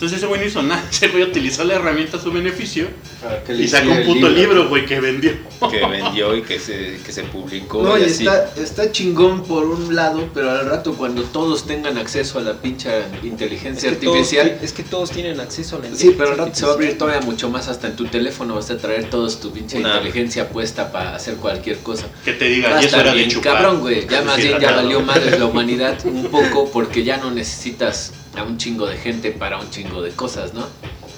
Entonces 0.00 0.16
ese 0.16 0.26
güey 0.28 0.40
no 0.40 0.46
hizo 0.46 0.62
nada. 0.62 0.82
Ese 0.90 1.08
güey 1.08 1.24
utilizó 1.24 1.62
la 1.62 1.74
herramienta 1.74 2.16
a 2.16 2.20
su 2.20 2.32
beneficio 2.32 2.88
Para 3.22 3.44
que 3.44 3.52
le 3.52 3.64
y 3.64 3.68
sacó 3.68 3.90
un 3.90 4.02
puto 4.04 4.30
libro, 4.30 4.66
güey, 4.70 4.86
que 4.86 4.98
vendió. 4.98 5.32
que 5.70 5.86
vendió 5.86 6.34
y 6.34 6.40
que 6.40 6.58
se, 6.58 6.98
que 7.04 7.12
se 7.12 7.22
publicó. 7.24 7.82
No, 7.82 7.98
y 7.98 8.00
y 8.00 8.04
así. 8.04 8.26
está, 8.26 8.50
está 8.56 8.92
chingón 8.92 9.44
por 9.44 9.66
un 9.66 9.94
lado, 9.94 10.30
pero 10.32 10.52
al 10.52 10.64
rato 10.64 10.94
cuando 10.94 11.22
todos 11.24 11.66
tengan 11.66 11.98
acceso 11.98 12.38
a 12.38 12.42
la 12.42 12.54
pincha 12.54 12.90
inteligencia 13.22 13.90
es 13.90 13.98
que, 13.98 14.06
todos, 14.06 14.16
artificial, 14.16 14.58
es 14.62 14.72
que 14.72 14.82
todos 14.84 15.10
tienen 15.10 15.38
acceso 15.38 15.76
a 15.76 15.80
la 15.80 15.94
Sí, 15.94 16.14
pero 16.16 16.30
al 16.30 16.38
rato 16.38 16.48
inteligencia 16.48 16.54
se 16.60 16.64
va 16.64 16.70
a 16.72 16.74
abrir 16.76 16.96
todavía 16.96 17.20
mucho 17.20 17.50
más 17.50 17.68
hasta 17.68 17.88
en 17.88 17.96
tu 17.96 18.06
teléfono, 18.06 18.54
vas 18.54 18.70
a 18.70 18.78
traer 18.78 19.10
todos 19.10 19.38
tu 19.38 19.52
pinche 19.52 19.80
Una- 19.80 19.96
inteligencia 19.96 20.48
puesta 20.48 20.90
para 20.90 21.14
hacer 21.14 21.34
cualquier 21.34 21.76
cosa. 21.80 22.06
Que 22.24 22.32
te 22.32 22.46
diga, 22.46 22.80
y 22.80 22.86
eso 22.86 22.98
era 22.98 23.10
de 23.10 23.18
bien 23.18 23.28
chupar. 23.28 23.52
cabrón, 23.52 23.80
güey. 23.80 24.08
Ya 24.08 24.22
más 24.24 24.38
bien 24.38 24.58
ya 24.58 24.72
valió 24.76 25.02
madre 25.02 25.38
la 25.38 25.44
humanidad 25.44 25.98
un 26.06 26.24
poco 26.28 26.70
porque 26.72 27.04
ya 27.04 27.18
no 27.18 27.30
necesitas 27.30 28.12
a 28.36 28.42
un 28.42 28.58
chingo 28.58 28.86
de 28.86 28.96
gente 28.96 29.30
para 29.32 29.58
un 29.58 29.70
chingo 29.70 30.02
de 30.02 30.10
cosas, 30.10 30.54
¿no? 30.54 30.66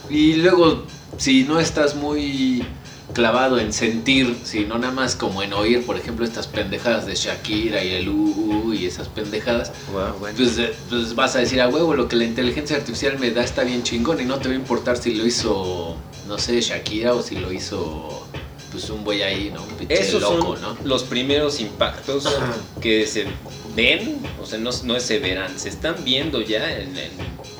Y 0.09 0.35
luego, 0.35 0.85
si 1.16 1.45
no 1.45 1.61
estás 1.61 1.95
muy 1.95 2.64
clavado 3.12 3.59
en 3.59 3.73
sentir, 3.73 4.37
sino 4.45 4.78
nada 4.78 4.92
más 4.92 5.16
como 5.16 5.42
en 5.42 5.52
oír, 5.52 5.85
por 5.85 5.97
ejemplo, 5.97 6.25
estas 6.25 6.47
pendejadas 6.47 7.07
de 7.07 7.14
Shakira 7.14 7.85
y 7.85 7.90
el 7.92 8.09
uh, 8.09 8.73
y 8.73 8.87
esas 8.87 9.09
pendejadas, 9.09 9.73
bueno. 9.92 10.35
pues, 10.37 10.59
eh, 10.59 10.73
pues 10.88 11.14
vas 11.14 11.37
a 11.37 11.40
decir 11.40 11.61
a 11.61 11.69
huevo, 11.69 11.95
lo 11.95 12.09
que 12.09 12.16
la 12.16 12.25
inteligencia 12.25 12.76
artificial 12.76 13.19
me 13.19 13.31
da 13.31 13.45
está 13.45 13.64
bien 13.64 13.83
chingón 13.83 14.21
y 14.21 14.25
no 14.25 14.38
te 14.38 14.49
va 14.49 14.54
a 14.54 14.57
importar 14.57 14.97
si 14.97 15.14
lo 15.14 15.26
hizo, 15.26 15.97
no 16.26 16.38
sé, 16.38 16.61
Shakira 16.61 17.14
o 17.14 17.23
si 17.23 17.37
lo 17.37 17.52
hizo, 17.52 18.26
pues 18.71 18.88
un 18.88 19.04
güey 19.04 19.23
ahí, 19.23 19.50
¿no? 19.54 19.62
Un 19.62 19.75
pinche 19.75 20.00
Esos 20.00 20.23
loco, 20.23 20.57
son 20.57 20.62
¿no? 20.62 20.76
los 20.85 21.02
primeros 21.04 21.61
impactos 21.61 22.26
Ajá. 22.26 22.54
que 22.81 23.07
se 23.07 23.26
ven, 23.74 24.18
o 24.40 24.46
sea, 24.46 24.58
no, 24.58 24.70
no 24.84 25.00
se 25.00 25.18
verán, 25.18 25.58
se 25.58 25.68
están 25.68 25.96
viendo 26.04 26.40
ya 26.40 26.70
en, 26.78 26.96
en 26.96 27.10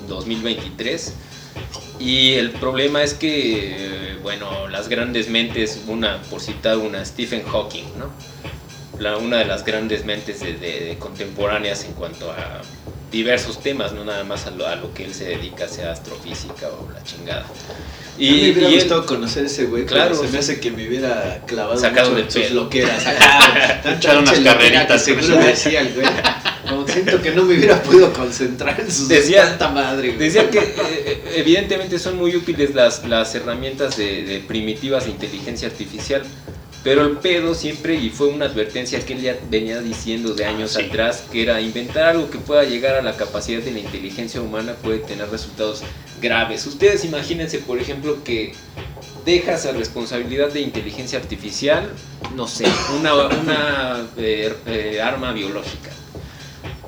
2023. 0.09 1.15
Y 1.99 2.33
el 2.35 2.51
problema 2.53 3.03
es 3.03 3.15
que, 3.15 4.17
bueno, 4.23 4.69
las 4.69 4.89
grandes 4.89 5.29
mentes, 5.29 5.81
una, 5.87 6.21
por 6.23 6.41
citar 6.41 6.79
una, 6.79 7.05
Stephen 7.05 7.43
Hawking, 7.45 7.85
¿no? 7.99 8.11
La- 8.99 9.17
una 9.19 9.39
de 9.39 9.45
las 9.47 9.65
grandes 9.65 10.05
mentes 10.05 10.41
de 10.41 10.97
contemporáneas 10.99 11.85
en 11.85 11.93
cuanto 11.93 12.31
a 12.31 12.63
diversos 13.13 13.61
temas, 13.63 13.93
no 13.93 14.05
nada 14.05 14.25
más 14.25 14.47
a 14.47 14.51
lo, 14.51 14.67
a 14.67 14.75
lo 14.77 14.93
que 14.95 15.05
él 15.05 15.15
se 15.15 15.25
dedica, 15.27 15.69
sea 15.69 15.93
astrofísica 15.93 16.69
o 16.69 16.91
la 16.93 17.03
chingada. 17.05 17.45
Y, 18.19 18.31
me 18.31 18.37
hubiera 18.53 18.61
y 18.71 18.75
él- 18.75 18.81
gustado 18.81 19.07
conocer 19.07 19.45
ese 19.47 19.65
güey, 19.67 19.85
Claro. 19.87 20.15
Se 20.17 20.29
me 20.29 20.39
hace 20.39 20.59
que 20.61 20.71
me 20.71 20.87
hubiera 20.89 21.43
clavado 21.47 21.79
Sacado 21.79 22.11
mucho 22.11 22.17
de 22.17 22.23
en 22.25 22.31
sus 22.33 22.43
pedo. 22.43 22.55
loqueras. 22.65 23.05
Echar 23.97 24.19
unas 24.19 24.39
carreritas 24.41 25.03
que 25.05 25.15
seguro 25.15 25.37
güey. 25.37 25.47
decía 25.49 25.81
el 25.81 25.95
güey. 25.95 26.07
Como 26.69 26.87
siento 26.89 27.21
que 27.21 27.33
no 27.33 27.43
me 27.45 27.55
hubiera 27.57 27.83
podido 27.83 28.13
concentrar 28.13 28.79
en 28.81 28.91
sus 28.91 29.09
Decía- 29.09 29.45
tanta 29.51 29.69
madre, 29.71 30.09
güey. 30.09 30.19
Decía 30.19 30.49
que 30.51 30.59
eh, 30.59 31.23
evidentemente 31.37 31.99
son 31.99 32.17
muy 32.17 32.35
útiles 32.37 32.75
las, 32.75 33.05
las 33.07 33.35
herramientas 33.35 33.97
de, 33.97 34.23
de 34.25 34.39
primitivas 34.41 35.05
de 35.05 35.11
inteligencia 35.11 35.69
artificial, 35.69 36.23
pero 36.83 37.03
el 37.07 37.19
pedo 37.21 37.55
siempre, 37.55 37.97
y 37.97 38.11
fue 38.11 38.29
una 38.29 38.47
advertencia 38.47 39.05
que 39.07 39.13
él 39.15 39.23
ya 39.23 39.39
venía 39.49 39.81
diciendo 39.81 40.35
de 40.35 40.45
años 40.47 40.77
sí. 40.77 40.83
atrás, 40.83 41.29
que 41.31 41.43
era 41.43 41.61
inventar 41.61 42.05
algo 42.09 42.31
que 42.31 42.39
pueda 42.41 42.65
llegar 42.65 42.97
a 42.97 43.03
la 43.03 43.17
capacidad 43.17 43.63
de 43.63 43.71
la 43.73 43.79
inteligencia 43.81 44.43
humana 44.43 44.83
puede 44.83 44.99
tener 45.01 45.31
resultados 45.31 45.87
graves. 46.15 46.67
Ustedes 46.67 47.05
imagínense, 47.05 47.61
por 47.61 47.79
ejemplo, 47.79 48.25
que 48.25 48.65
dejas 49.25 49.67
a 49.67 49.73
responsabilidad 49.73 50.53
de 50.53 50.61
inteligencia 50.63 51.19
artificial, 51.19 52.01
no 52.29 52.49
sé, 52.49 52.85
una, 52.89 53.29
una 53.29 54.13
eh, 54.17 54.53
eh, 54.67 55.01
arma 55.01 55.33
biológica. 55.33 55.97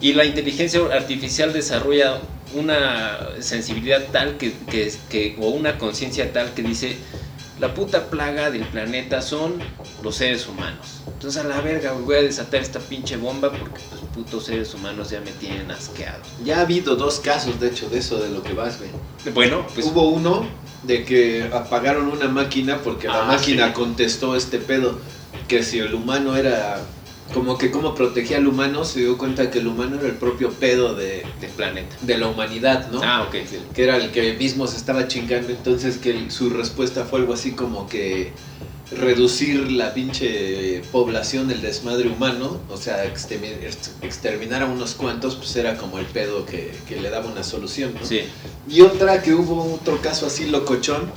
Y 0.01 0.13
la 0.15 0.25
inteligencia 0.25 0.81
artificial 0.93 1.53
desarrolla 1.53 2.23
una 2.51 3.19
sensibilidad 3.41 4.11
tal 4.11 4.37
que, 4.39 4.67
que- 4.69 4.93
que- 5.09 5.37
o 5.39 5.51
una 5.51 5.79
conciencia 5.79 6.33
tal 6.33 6.55
que 6.55 6.63
dice, 6.63 7.05
la 7.61 7.73
puta 7.75 8.11
plaga 8.11 8.51
del 8.51 8.65
planeta 8.65 9.23
son 9.23 9.55
los 10.03 10.17
seres 10.17 10.47
humanos. 10.49 11.03
Entonces 11.07 11.43
a 11.43 11.47
la 11.47 11.61
verga 11.61 11.93
voy 11.93 12.17
a 12.17 12.23
desatar 12.23 12.61
esta 12.61 12.81
pinche 12.81 13.17
bomba 13.17 13.51
porque 13.51 13.81
pues 13.89 14.01
putos 14.15 14.47
seres 14.47 14.75
humanos 14.75 15.11
ya 15.11 15.21
me 15.21 15.31
tienen 15.33 15.71
asqueado. 15.71 16.19
Ya 16.45 16.59
ha 16.59 16.61
habido 16.63 16.97
dos 16.97 17.21
casos, 17.21 17.61
de 17.61 17.69
hecho, 17.69 17.89
de 17.89 17.99
eso 17.99 18.19
de 18.21 18.29
lo 18.31 18.43
que 18.43 18.53
vas, 18.55 18.79
güey. 18.79 18.91
Bueno, 19.35 19.67
pues 19.75 19.87
Hubo 19.87 20.09
uno 20.09 20.47
de 20.83 21.05
que 21.05 21.49
apagaron 21.53 22.09
una 22.09 22.29
máquina 22.29 22.79
porque 22.83 23.07
la 23.09 23.23
Ah, 23.23 23.27
máquina 23.27 23.69
sí. 23.69 23.73
contestó 23.75 24.37
este 24.37 24.59
pedo. 24.59 24.99
Que 25.49 25.63
si 25.63 25.79
el 25.79 25.95
humano 25.95 26.37
era. 26.37 26.81
Como 27.33 27.59
que 27.59 27.71
como 27.71 27.95
protegía 27.95 28.37
al 28.37 28.47
humano, 28.47 28.85
se 28.85 29.01
dio 29.01 29.19
cuenta 29.19 29.51
que 29.51 29.59
el 29.59 29.67
humano 29.67 29.97
era 29.99 30.07
el 30.09 30.15
propio 30.17 30.51
pedo 30.53 30.95
de, 30.95 31.25
del 31.41 31.51
planeta. 31.51 31.97
de 32.03 32.19
la 32.19 32.29
humanidad, 32.29 32.91
¿no? 32.93 33.01
Ah, 33.03 33.23
ok. 33.27 33.35
sí. 33.49 33.57
que 33.75 33.83
era 33.85 33.97
el 33.97 34.13
que 34.13 34.35
mismo 34.35 34.67
se 34.67 34.77
estaba 34.77 35.09
chingando, 35.09 35.49
entonces 35.51 35.97
que 35.99 36.31
su 36.31 36.51
respuesta 36.51 37.05
fue 37.05 37.21
algo 37.21 37.33
así 37.35 37.53
como 37.53 37.89
que 37.89 38.33
reducir 38.93 39.73
la 39.73 39.95
pinche 39.95 40.83
población 40.93 41.49
del 41.49 41.63
desmadre 41.63 42.09
humano, 42.09 42.61
o 42.69 42.77
sea, 42.77 43.05
extermi- 43.07 43.57
ex- 43.65 43.93
exterminar 44.03 44.63
a 44.63 44.67
unos 44.67 44.95
cuantos, 44.95 45.35
pues 45.37 45.57
era 45.57 45.77
como 45.77 45.99
el 45.99 46.07
pedo 46.07 46.45
que, 46.47 46.73
que 46.87 47.01
le 47.01 47.11
daba 47.11 47.27
una 47.31 47.43
solución, 47.43 47.95
¿no? 47.99 48.07
Sí. 48.07 48.21
Y 48.69 48.83
otra 48.83 49.23
que 49.23 49.35
hubo 49.35 49.75
otro 49.75 50.01
caso 50.01 50.27
así 50.27 50.47
locochón, 50.47 51.11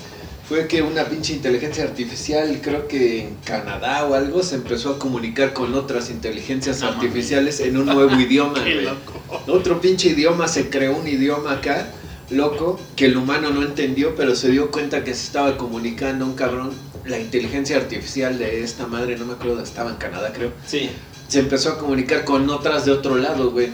fue 0.47 0.67
que 0.67 0.81
una 0.81 1.03
pinche 1.05 1.33
inteligencia 1.33 1.83
artificial, 1.83 2.59
creo 2.61 2.87
que 2.87 3.21
en 3.23 3.35
Canadá 3.43 4.05
o 4.05 4.13
algo, 4.13 4.41
se 4.43 4.55
empezó 4.55 4.91
a 4.91 4.99
comunicar 4.99 5.51
con 5.53 5.73
otras 5.73 6.09
inteligencias 6.09 6.79
No 6.81 6.87
artificiales 6.87 7.59
en 7.59 7.77
un 7.77 7.85
nuevo 7.87 8.15
idioma, 8.19 8.63
Qué 8.63 8.73
güey. 8.75 8.85
loco. 8.85 9.21
Otro 9.47 9.81
pinche 9.81 10.09
idioma, 10.09 10.47
se 10.47 10.69
creó 10.69 10.95
un 10.95 11.07
idioma 11.07 11.53
acá, 11.53 11.87
loco, 12.29 12.79
que 12.95 13.05
el 13.05 13.17
humano 13.17 13.49
no 13.49 13.61
entendió, 13.61 14.15
pero 14.15 14.35
se 14.35 14.49
dio 14.49 14.71
cuenta 14.71 15.03
que 15.03 15.13
se 15.13 15.23
estaba 15.25 15.57
comunicando 15.57 16.25
un 16.25 16.33
cabrón. 16.33 16.71
La 17.05 17.17
inteligencia 17.19 17.77
artificial 17.77 18.37
de 18.37 18.63
esta 18.63 18.85
madre, 18.87 19.17
no 19.17 19.25
me 19.25 19.33
acuerdo, 19.33 19.61
estaba 19.61 19.89
en 19.91 19.95
Canadá, 19.97 20.31
creo. 20.33 20.51
Sí. 20.65 20.89
Se 21.29 21.39
empezó 21.39 21.69
a 21.73 21.77
comunicar 21.77 22.23
con 22.25 22.49
otras 22.49 22.85
de 22.85 22.91
otro 22.91 23.15
lado, 23.17 23.51
güey. 23.51 23.69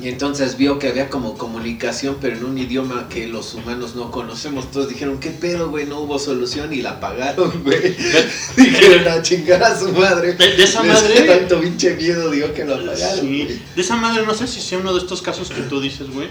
Y 0.00 0.08
entonces 0.08 0.56
vio 0.56 0.78
que 0.78 0.88
había 0.88 1.10
como 1.10 1.36
comunicación, 1.36 2.18
pero 2.20 2.36
en 2.36 2.44
un 2.44 2.56
idioma 2.56 3.08
que 3.08 3.26
los 3.26 3.54
humanos 3.54 3.96
no 3.96 4.12
conocemos. 4.12 4.70
Todos 4.70 4.88
dijeron, 4.88 5.18
¿qué 5.18 5.30
pedo, 5.30 5.70
güey? 5.70 5.86
No 5.86 6.00
hubo 6.00 6.20
solución 6.20 6.72
y 6.72 6.82
la 6.82 6.90
apagaron, 6.92 7.52
güey. 7.64 7.96
dijeron 8.56 9.08
a 9.08 9.22
chingar 9.22 9.62
a 9.62 9.76
su 9.76 9.92
madre. 9.92 10.34
De, 10.34 10.56
de 10.56 10.62
esa 10.62 10.84
madre. 10.84 11.22
tanto 11.22 11.60
pinche 11.60 11.96
miedo, 11.96 12.30
digo, 12.30 12.52
que 12.52 12.64
lo 12.64 12.74
apagaron. 12.74 13.20
Sí, 13.20 13.60
de 13.74 13.82
esa 13.82 13.96
madre 13.96 14.24
no 14.24 14.34
sé 14.34 14.46
si 14.46 14.60
sea 14.60 14.78
uno 14.78 14.94
de 14.94 15.00
estos 15.00 15.20
casos 15.20 15.50
que 15.50 15.62
tú 15.62 15.80
dices, 15.80 16.08
güey, 16.10 16.28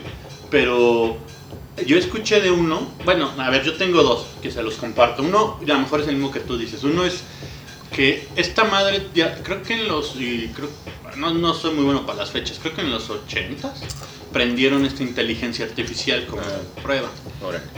pero 0.50 1.17
yo 1.86 1.97
escuché 1.97 2.39
de 2.39 2.50
uno, 2.51 2.88
bueno, 3.03 3.31
a 3.38 3.50
ver, 3.50 3.63
yo 3.63 3.75
tengo 3.75 4.01
dos 4.01 4.25
que 4.41 4.50
se 4.50 4.63
los 4.63 4.75
comparto. 4.75 5.24
Uno, 5.24 5.59
a 5.62 5.67
lo 5.67 5.79
mejor 5.79 6.01
es 6.01 6.07
el 6.07 6.15
mismo 6.15 6.31
que 6.31 6.39
tú 6.39 6.57
dices. 6.57 6.83
Uno 6.83 7.05
es 7.05 7.21
que 7.96 8.27
esta 8.36 8.63
madre, 8.65 9.08
ya, 9.13 9.36
creo 9.44 9.63
que 9.63 9.74
en 9.74 9.88
los, 9.88 10.15
y 10.15 10.51
creo, 10.56 10.70
no, 11.15 11.34
no 11.34 11.53
soy 11.53 11.74
muy 11.74 11.86
bueno 11.86 12.06
para 12.06 12.20
las 12.20 12.32
fechas, 12.32 12.60
creo 12.62 12.75
que 12.75 12.82
en 12.82 12.91
los 12.91 13.10
80 13.10 13.74
prendieron 14.32 14.86
esta 14.86 15.03
inteligencia 15.03 15.65
artificial 15.65 16.25
como 16.27 16.41
Ah. 16.41 16.82
prueba. 16.84 17.10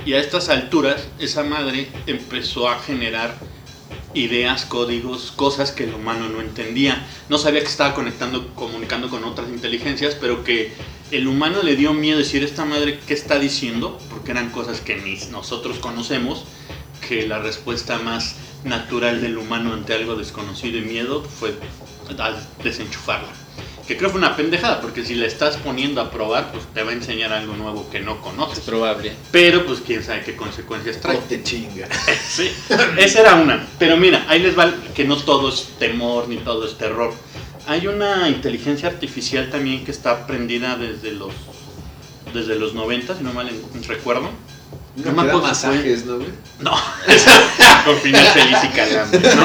Y 0.05 0.13
a 0.13 0.19
estas 0.19 0.49
alturas, 0.49 1.07
esa 1.19 1.43
madre 1.43 1.87
empezó 2.07 2.67
a 2.67 2.79
generar 2.79 3.37
ideas, 4.13 4.65
códigos, 4.65 5.31
cosas 5.35 5.71
que 5.71 5.83
el 5.83 5.93
humano 5.93 6.27
no 6.29 6.41
entendía. 6.41 7.05
No 7.29 7.37
sabía 7.37 7.61
que 7.61 7.67
estaba 7.67 7.93
conectando, 7.93 8.53
comunicando 8.55 9.09
con 9.09 9.23
otras 9.23 9.47
inteligencias, 9.49 10.15
pero 10.15 10.43
que 10.43 10.73
el 11.11 11.27
humano 11.27 11.61
le 11.63 11.75
dio 11.75 11.93
miedo 11.93 12.17
decir 12.17 12.43
esta 12.43 12.65
madre 12.65 12.99
qué 13.07 13.13
está 13.13 13.37
diciendo, 13.39 13.99
porque 14.09 14.31
eran 14.31 14.49
cosas 14.49 14.81
que 14.81 14.95
ni 14.95 15.15
nosotros 15.31 15.77
conocemos, 15.77 16.43
que 17.07 17.27
la 17.27 17.39
respuesta 17.39 17.99
más 17.99 18.35
natural 18.63 19.21
del 19.21 19.37
humano 19.37 19.73
ante 19.73 19.93
algo 19.93 20.15
desconocido 20.15 20.77
y 20.77 20.81
miedo 20.81 21.23
fue 21.23 21.53
a 22.17 22.33
desenchufarla. 22.63 23.29
Que 23.87 23.97
creo 23.97 24.11
fue 24.11 24.19
una 24.19 24.35
pendejada, 24.35 24.81
porque 24.81 25.03
si 25.03 25.15
la 25.15 25.25
estás 25.25 25.57
poniendo 25.57 25.99
a 25.99 26.11
probar, 26.11 26.51
pues 26.51 26.63
te 26.75 26.83
va 26.83 26.91
a 26.91 26.93
enseñar 26.93 27.33
algo 27.33 27.55
nuevo 27.55 27.89
que 27.89 27.99
no 27.99 28.13
Es 28.13 28.19
conoces. 28.19 28.59
probable. 28.59 29.13
Pero 29.31 29.65
pues 29.65 29.79
quién 29.83 30.03
sabe 30.03 30.21
qué 30.21 30.35
consecuencias 30.35 31.01
trae. 31.01 31.17
O 31.17 31.19
te 31.21 31.41
chinga. 31.41 31.87
Sí, 32.29 32.51
esa 32.97 33.21
era 33.21 33.35
una. 33.35 33.65
Pero 33.79 33.97
mira, 33.97 34.25
ahí 34.27 34.39
les 34.41 34.57
va 34.57 34.71
que 34.93 35.05
no 35.05 35.17
todo 35.17 35.49
es 35.49 35.69
temor 35.79 36.27
ni 36.27 36.37
todo 36.37 36.67
es 36.67 36.77
terror. 36.77 37.11
Hay 37.65 37.87
una 37.87 38.29
inteligencia 38.29 38.87
artificial 38.89 39.49
también 39.49 39.83
que 39.83 39.91
está 39.91 40.11
aprendida 40.11 40.75
desde 40.77 41.11
los 41.11 41.33
desde 42.33 42.55
los 42.59 42.75
90, 42.75 43.17
si 43.17 43.23
no 43.23 43.33
mal 43.33 43.49
recuerdo. 43.87 44.29
No 44.95 45.05
No 45.05 45.11
me 45.11 45.21
acuerdo 45.21 45.41
masajes, 45.41 46.05
¿no, 46.05 46.17
güey? 46.17 46.29
No, 46.59 46.75
esa 47.07 47.83
con 47.85 47.97
final 47.97 48.25
feliz 48.27 48.57
y 48.63 48.67
calambre. 48.69 49.35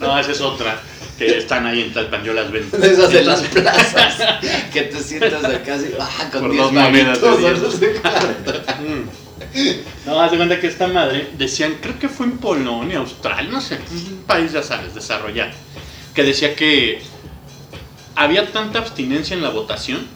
No, 0.00 0.06
no, 0.06 0.18
esa 0.18 0.32
es 0.32 0.40
otra. 0.40 0.80
Que 1.18 1.38
están 1.38 1.66
ahí 1.66 1.82
en 1.82 1.92
Talpan, 1.92 2.22
yo 2.22 2.32
las 2.32 2.50
vendo. 2.52 2.76
Esas 2.78 3.10
de 3.10 3.24
las 3.24 3.40
plazas. 3.40 4.16
que 4.72 4.82
te 4.82 5.00
sientas 5.00 5.44
acá 5.44 5.74
así, 5.74 5.92
ah, 5.98 6.28
con 6.30 6.42
Por 6.42 6.52
10 6.52 6.62
dos 6.62 6.72
monedas 6.72 7.20
de 7.20 7.88
diez. 7.88 8.02
Mm. 8.78 10.06
No, 10.06 10.20
haz 10.20 10.30
de 10.30 10.36
cuenta 10.36 10.60
que 10.60 10.66
esta 10.66 10.86
madre, 10.86 11.30
decían, 11.36 11.78
creo 11.80 11.98
que 11.98 12.08
fue 12.08 12.26
en 12.26 12.38
Polonia, 12.38 12.98
Australia, 12.98 13.50
no 13.50 13.60
sé, 13.60 13.78
un 13.90 14.22
país, 14.26 14.52
ya 14.52 14.62
sabes, 14.62 14.94
desarrollado, 14.94 15.52
que 16.14 16.22
decía 16.22 16.54
que 16.54 17.00
había 18.14 18.50
tanta 18.52 18.78
abstinencia 18.78 19.34
en 19.34 19.42
la 19.42 19.50
votación 19.50 20.06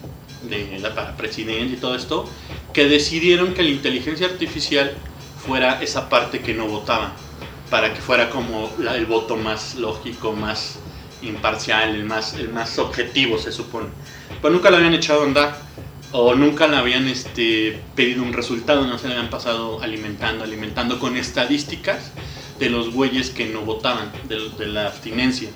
de 0.43 0.77
la 0.79 0.93
para 0.93 1.15
presidente 1.15 1.73
y 1.73 1.77
todo 1.77 1.95
esto, 1.95 2.29
que 2.73 2.85
decidieron 2.87 3.53
que 3.53 3.63
la 3.63 3.69
inteligencia 3.69 4.27
artificial 4.27 4.93
fuera 5.45 5.81
esa 5.81 6.09
parte 6.09 6.39
que 6.39 6.53
no 6.53 6.67
votaba, 6.67 7.13
para 7.69 7.93
que 7.93 8.01
fuera 8.01 8.29
como 8.29 8.71
la- 8.79 8.95
el 8.95 9.05
voto 9.05 9.35
más 9.35 9.75
lógico, 9.75 10.33
más 10.33 10.79
imparcial, 11.21 11.95
el 11.95 12.03
más, 12.05 12.33
el 12.33 12.49
más 12.49 12.77
objetivo 12.79 13.37
se 13.37 13.51
supone. 13.51 13.87
Pues 14.41 14.53
nunca 14.53 14.69
la 14.71 14.77
habían 14.77 14.93
echado 14.93 15.21
a 15.21 15.25
andar 15.25 15.57
o 16.11 16.35
nunca 16.35 16.67
le 16.67 16.77
habían 16.77 17.07
este, 17.07 17.79
pedido 17.95 18.23
un 18.23 18.33
resultado, 18.33 18.85
no 18.85 18.97
se 18.97 19.07
le 19.07 19.13
habían 19.15 19.29
pasado 19.29 19.81
alimentando, 19.81 20.43
alimentando 20.43 20.99
con 20.99 21.17
estadísticas 21.17 22.11
de 22.59 22.69
los 22.69 22.91
güeyes 22.93 23.29
que 23.29 23.45
no 23.47 23.61
votaban, 23.61 24.11
de, 24.27 24.49
de 24.57 24.67
la 24.67 24.87
abstinencia. 24.87 25.49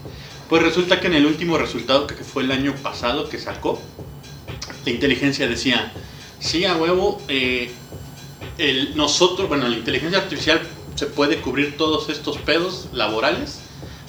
Pues 0.50 0.64
resulta 0.64 1.00
que 1.00 1.08
en 1.08 1.14
el 1.16 1.26
último 1.26 1.58
resultado, 1.58 2.08
que 2.08 2.16
fue 2.16 2.44
el 2.44 2.52
año 2.52 2.74
pasado 2.82 3.30
que 3.30 3.38
sacó, 3.38 3.82
la 4.86 4.92
inteligencia 4.92 5.48
decía, 5.48 5.92
sí, 6.40 6.66
a 6.66 6.76
huevo, 6.76 7.22
eh, 7.28 7.72
el, 8.58 8.96
nosotros, 8.96 9.48
bueno, 9.48 9.68
la 9.68 9.78
inteligencia 9.78 10.20
artificial 10.20 10.62
se 10.96 11.06
puede 11.06 11.38
cubrir 11.38 11.78
todos 11.78 12.10
estos 12.10 12.38
pedos 12.38 12.88
laborales 12.92 13.60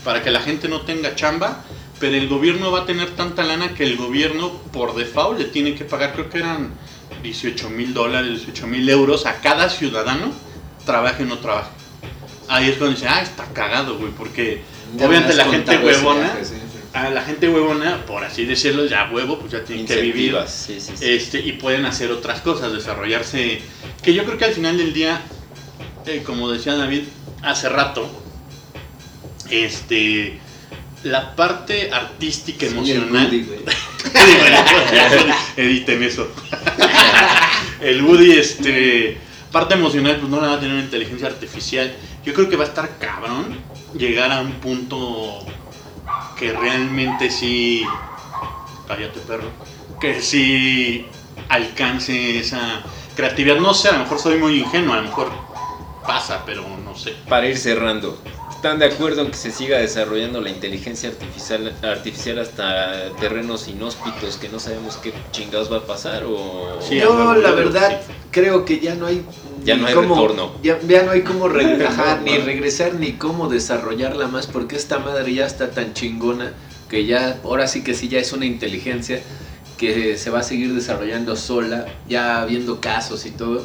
para 0.04 0.22
que 0.22 0.30
la 0.30 0.40
gente 0.40 0.68
no 0.68 0.82
tenga 0.82 1.14
chamba, 1.14 1.64
pero 2.00 2.16
el 2.16 2.28
gobierno 2.28 2.70
va 2.70 2.80
a 2.80 2.86
tener 2.86 3.10
tanta 3.10 3.42
lana 3.42 3.74
que 3.74 3.84
el 3.84 3.96
gobierno 3.96 4.52
por 4.72 4.94
default 4.94 5.38
le 5.38 5.44
tiene 5.46 5.74
que 5.74 5.84
pagar, 5.84 6.12
creo 6.12 6.30
que 6.30 6.38
eran 6.38 6.72
18 7.22 7.70
mil 7.70 7.92
dólares, 7.92 8.30
18 8.46 8.66
mil 8.66 8.88
euros 8.88 9.26
a 9.26 9.40
cada 9.40 9.68
ciudadano, 9.68 10.32
trabaje 10.86 11.24
o 11.24 11.26
no 11.26 11.38
trabaje. 11.38 11.70
Ahí 12.48 12.70
es 12.70 12.76
cuando 12.78 12.94
dice, 12.94 13.08
ah, 13.08 13.20
está 13.20 13.44
cagado, 13.52 13.98
güey, 13.98 14.12
porque 14.12 14.62
Ya 14.96 15.06
obviamente 15.06 15.34
la 15.34 15.44
gente 15.44 15.76
huevona, 15.78 16.20
viaje, 16.20 16.44
sí. 16.44 16.54
A 16.92 17.10
la 17.10 17.22
gente 17.22 17.48
huevona, 17.48 18.04
por 18.06 18.24
así 18.24 18.44
decirlo, 18.44 18.86
ya 18.86 19.10
huevo, 19.12 19.38
pues 19.38 19.52
ya 19.52 19.64
tienen 19.64 19.86
que 19.86 19.96
vivir 19.96 20.34
Incentivas, 20.34 20.50
sí, 20.50 20.80
sí, 20.80 20.92
sí. 20.96 21.04
este, 21.04 21.40
y 21.40 21.52
pueden 21.52 21.84
hacer 21.84 22.10
otras 22.10 22.40
cosas, 22.40 22.72
desarrollarse. 22.72 23.60
Que 24.02 24.14
yo 24.14 24.24
creo 24.24 24.38
que 24.38 24.46
al 24.46 24.52
final 24.52 24.78
del 24.78 24.92
día, 24.92 25.20
eh, 26.06 26.22
como 26.24 26.50
decía 26.50 26.74
David 26.74 27.02
hace 27.42 27.68
rato, 27.68 28.10
este, 29.50 30.38
la 31.04 31.36
parte 31.36 31.90
artística, 31.92 32.60
Sí, 32.60 32.66
el 32.66 32.72
emocional. 32.72 33.26
Woody, 33.26 33.42
bueno, 33.42 34.64
pues, 34.70 35.34
editen 35.56 36.02
eso. 36.02 36.28
el 37.80 38.02
Woody, 38.02 38.32
este, 38.32 39.18
parte 39.52 39.74
emocional, 39.74 40.16
pues 40.16 40.30
no 40.30 40.40
la 40.40 40.48
va 40.48 40.54
a 40.54 40.60
tener 40.60 40.74
una 40.74 40.84
inteligencia 40.84 41.28
artificial. 41.28 41.94
Yo 42.24 42.34
creo 42.34 42.48
que 42.48 42.56
va 42.56 42.64
a 42.64 42.68
estar 42.68 42.98
cabrón 42.98 43.56
llegar 43.96 44.32
a 44.32 44.40
un 44.40 44.52
punto 44.54 45.46
que 46.38 46.52
realmente 46.52 47.30
sí. 47.30 47.84
Cállate, 48.86 49.20
perro. 49.20 49.48
Que 50.00 50.20
sí 50.22 51.06
alcance 51.48 52.38
esa 52.38 52.82
creatividad. 53.16 53.56
No 53.56 53.74
sé, 53.74 53.88
a 53.88 53.92
lo 53.92 53.98
mejor 54.00 54.18
soy 54.18 54.38
muy 54.38 54.60
ingenuo, 54.60 54.94
a 54.94 54.98
lo 54.98 55.02
mejor 55.02 55.30
pasa, 56.06 56.42
pero 56.46 56.64
no 56.84 56.96
sé. 56.96 57.14
Para 57.28 57.46
ir 57.48 57.58
cerrando, 57.58 58.18
¿están 58.50 58.78
de 58.78 58.86
acuerdo 58.86 59.22
en 59.22 59.30
que 59.30 59.36
se 59.36 59.50
siga 59.50 59.78
desarrollando 59.78 60.40
la 60.40 60.48
inteligencia 60.48 61.10
artificial, 61.10 61.74
artificial 61.82 62.38
hasta 62.38 63.10
terrenos 63.20 63.68
inhóspitos 63.68 64.36
que 64.36 64.48
no 64.48 64.58
sabemos 64.58 64.96
qué 64.96 65.12
chingados 65.32 65.70
va 65.70 65.78
a 65.78 65.86
pasar? 65.86 66.24
O... 66.24 66.78
Sí, 66.80 66.98
Yo, 66.98 67.34
la 67.34 67.50
verdad, 67.50 68.00
sí. 68.06 68.12
creo 68.30 68.64
que 68.64 68.78
ya 68.80 68.94
no 68.94 69.06
hay. 69.06 69.22
Ya 69.64 69.76
no 69.76 69.86
hay 69.86 69.94
cómo- 69.94 70.14
retorno. 70.14 70.52
Ya, 70.62 70.78
ya 70.86 71.02
no 71.02 71.10
hay 71.12 71.22
cómo 71.22 71.48
regresar, 71.48 72.22
ni 72.24 72.36
regresar, 72.38 72.94
ni 72.94 73.12
cómo 73.12 73.48
desarrollarla 73.48 74.28
más, 74.28 74.46
porque 74.46 74.76
esta 74.76 74.98
madre 74.98 75.34
ya 75.34 75.46
está 75.46 75.70
tan 75.70 75.92
chingona 75.94 76.52
que 76.88 77.04
ya, 77.06 77.38
ahora 77.44 77.66
sí 77.68 77.82
que 77.82 77.94
sí, 77.94 78.08
ya 78.08 78.18
es 78.18 78.32
una 78.32 78.46
inteligencia 78.46 79.20
que 79.76 80.16
se 80.16 80.30
va 80.30 80.40
a 80.40 80.42
seguir 80.42 80.74
desarrollando 80.74 81.36
sola, 81.36 81.86
ya 82.08 82.44
viendo 82.46 82.80
casos 82.80 83.26
y 83.26 83.30
todo. 83.30 83.64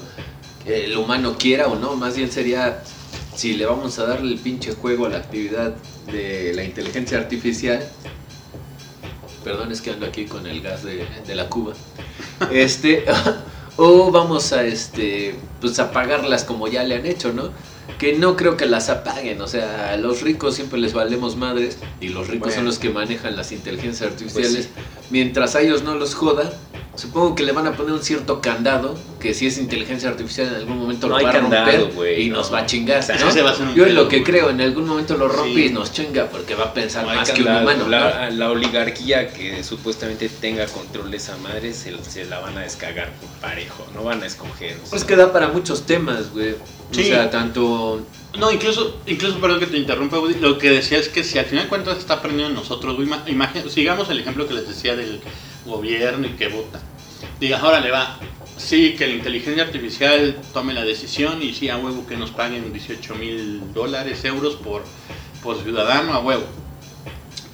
El 0.65 0.95
humano 0.97 1.35
quiera 1.37 1.67
o 1.67 1.75
no, 1.75 1.95
más 1.95 2.15
bien 2.15 2.31
sería 2.31 2.83
si 3.35 3.53
le 3.55 3.65
vamos 3.65 3.97
a 3.99 4.05
darle 4.05 4.31
el 4.33 4.39
pinche 4.39 4.73
juego 4.73 5.05
a 5.07 5.09
la 5.09 5.17
actividad 5.17 5.73
de 6.11 6.53
la 6.53 6.63
inteligencia 6.63 7.17
artificial. 7.17 7.83
Perdón, 9.43 9.71
es 9.71 9.81
que 9.81 9.91
ando 9.91 10.05
aquí 10.05 10.25
con 10.25 10.45
el 10.47 10.61
gas 10.61 10.83
de, 10.83 11.05
de 11.25 11.35
la 11.35 11.49
cuba. 11.49 11.73
Este, 12.51 13.05
o 13.77 14.11
vamos 14.11 14.53
a 14.53 14.63
este, 14.63 15.35
pues 15.59 15.79
apagarlas 15.79 16.43
como 16.43 16.67
ya 16.67 16.83
le 16.83 16.95
han 16.95 17.05
hecho, 17.05 17.33
¿no? 17.33 17.49
Que 17.97 18.13
no 18.17 18.35
creo 18.35 18.57
que 18.57 18.65
las 18.65 18.89
apaguen, 18.89 19.41
o 19.41 19.47
sea, 19.47 19.91
a 19.93 19.97
los 19.97 20.21
ricos 20.21 20.55
siempre 20.55 20.79
les 20.79 20.93
valemos 20.93 21.35
madres 21.35 21.77
y 22.01 22.09
los 22.09 22.27
ricos 22.27 22.53
son 22.53 22.65
los 22.65 22.79
que 22.79 22.89
manejan 22.89 23.35
las 23.35 23.51
inteligencias 23.51 24.09
artificiales. 24.11 24.69
Pues 24.73 24.85
Mientras 25.09 25.55
a 25.55 25.61
ellos 25.61 25.83
no 25.83 25.95
los 25.95 26.15
joda, 26.15 26.51
supongo 26.95 27.35
que 27.35 27.43
le 27.43 27.51
van 27.51 27.67
a 27.67 27.73
poner 27.73 27.93
un 27.93 28.01
cierto 28.03 28.41
candado, 28.41 28.97
que 29.19 29.33
si 29.33 29.47
es 29.47 29.57
inteligencia 29.57 30.09
artificial 30.09 30.47
en 30.47 30.55
algún 30.55 30.77
momento 30.79 31.07
No 31.07 31.17
lo 31.19 31.23
va 31.23 31.29
a 31.29 31.33
romper 31.33 31.59
candado, 31.65 32.09
y 32.17 32.29
no. 32.29 32.37
nos 32.37 32.53
va 32.53 32.59
a 32.59 32.65
chingar, 32.65 32.99
O 32.99 33.03
sea, 33.03 33.15
¿no? 33.17 33.25
va 33.43 33.51
a 33.51 33.73
Yo 33.75 33.85
es 33.85 33.93
lo 33.93 34.07
que 34.07 34.23
creo, 34.23 34.49
en 34.49 34.61
algún 34.61 34.87
momento 34.87 35.15
lo 35.17 35.27
rompe 35.27 35.53
Sí. 35.53 35.65
y 35.65 35.69
nos 35.69 35.91
chinga 35.91 36.27
porque 36.29 36.55
va 36.55 36.65
a 36.65 36.73
pensar 36.73 37.05
No 37.05 37.13
más 37.13 37.31
que 37.31 37.41
un 37.41 37.47
humano. 37.49 37.83
¿no? 37.83 37.89
la, 37.89 38.29
la 38.31 38.49
oligarquía 38.49 39.31
que 39.33 39.63
supuestamente 39.63 40.29
tenga 40.29 40.65
control 40.67 41.11
de 41.11 41.17
esa 41.17 41.37
madre 41.37 41.73
se, 41.73 41.93
se 42.03 42.25
la 42.25 42.39
van 42.39 42.57
a 42.57 42.61
descargar 42.61 43.11
por 43.13 43.29
parejo, 43.41 43.85
no 43.93 44.03
van 44.03 44.23
a 44.23 44.25
escoger. 44.25 44.73
o 44.77 44.79
sea. 44.81 44.89
Pues 44.89 45.03
que 45.03 45.15
da 45.15 45.31
para 45.31 45.49
muchos 45.49 45.85
temas, 45.85 46.31
güey. 46.31 46.55
Sí. 46.93 47.01
O 47.01 47.05
sea, 47.05 47.29
tanto 47.29 48.05
No, 48.37 48.51
incluso, 48.51 48.99
incluso 49.05 49.39
perdón 49.39 49.59
que 49.59 49.67
te 49.67 49.77
interrumpa, 49.77 50.19
Woody, 50.19 50.35
lo 50.39 50.57
que 50.57 50.69
decía 50.71 50.97
es 50.97 51.07
que 51.09 51.23
si 51.23 51.37
al 51.37 51.45
final 51.45 51.65
de 51.65 51.69
cuentas 51.69 51.97
está 51.99 52.15
aprendiendo 52.15 52.49
en 52.49 52.55
nosotros, 52.55 52.95
güey, 52.95 53.07
ima- 53.07 53.23
imagina- 53.27 53.69
sigamos 53.69 54.09
el 54.09 54.19
ejemplo 54.19 54.47
que 54.47 54.53
les 54.55 54.67
decía 54.67 54.95
del 54.95 55.21
gobierno 55.65 56.25
y 56.27 56.31
que 56.31 56.47
vota. 56.47 56.81
Diga, 57.39 57.59
ahora 57.59 57.79
le 57.79 57.91
va, 57.91 58.17
sí, 58.57 58.95
que 58.97 59.05
la 59.07 59.13
inteligencia 59.13 59.63
artificial 59.63 60.35
tome 60.51 60.73
la 60.73 60.83
decisión 60.83 61.41
y 61.43 61.53
sí, 61.53 61.69
a 61.69 61.77
huevo 61.77 62.07
que 62.07 62.17
nos 62.17 62.31
paguen 62.31 62.73
18 62.73 63.15
mil 63.15 63.61
dólares, 63.73 64.25
euros 64.25 64.55
por, 64.55 64.83
por 65.43 65.61
ciudadano, 65.61 66.13
a 66.13 66.19
huevo. 66.19 66.43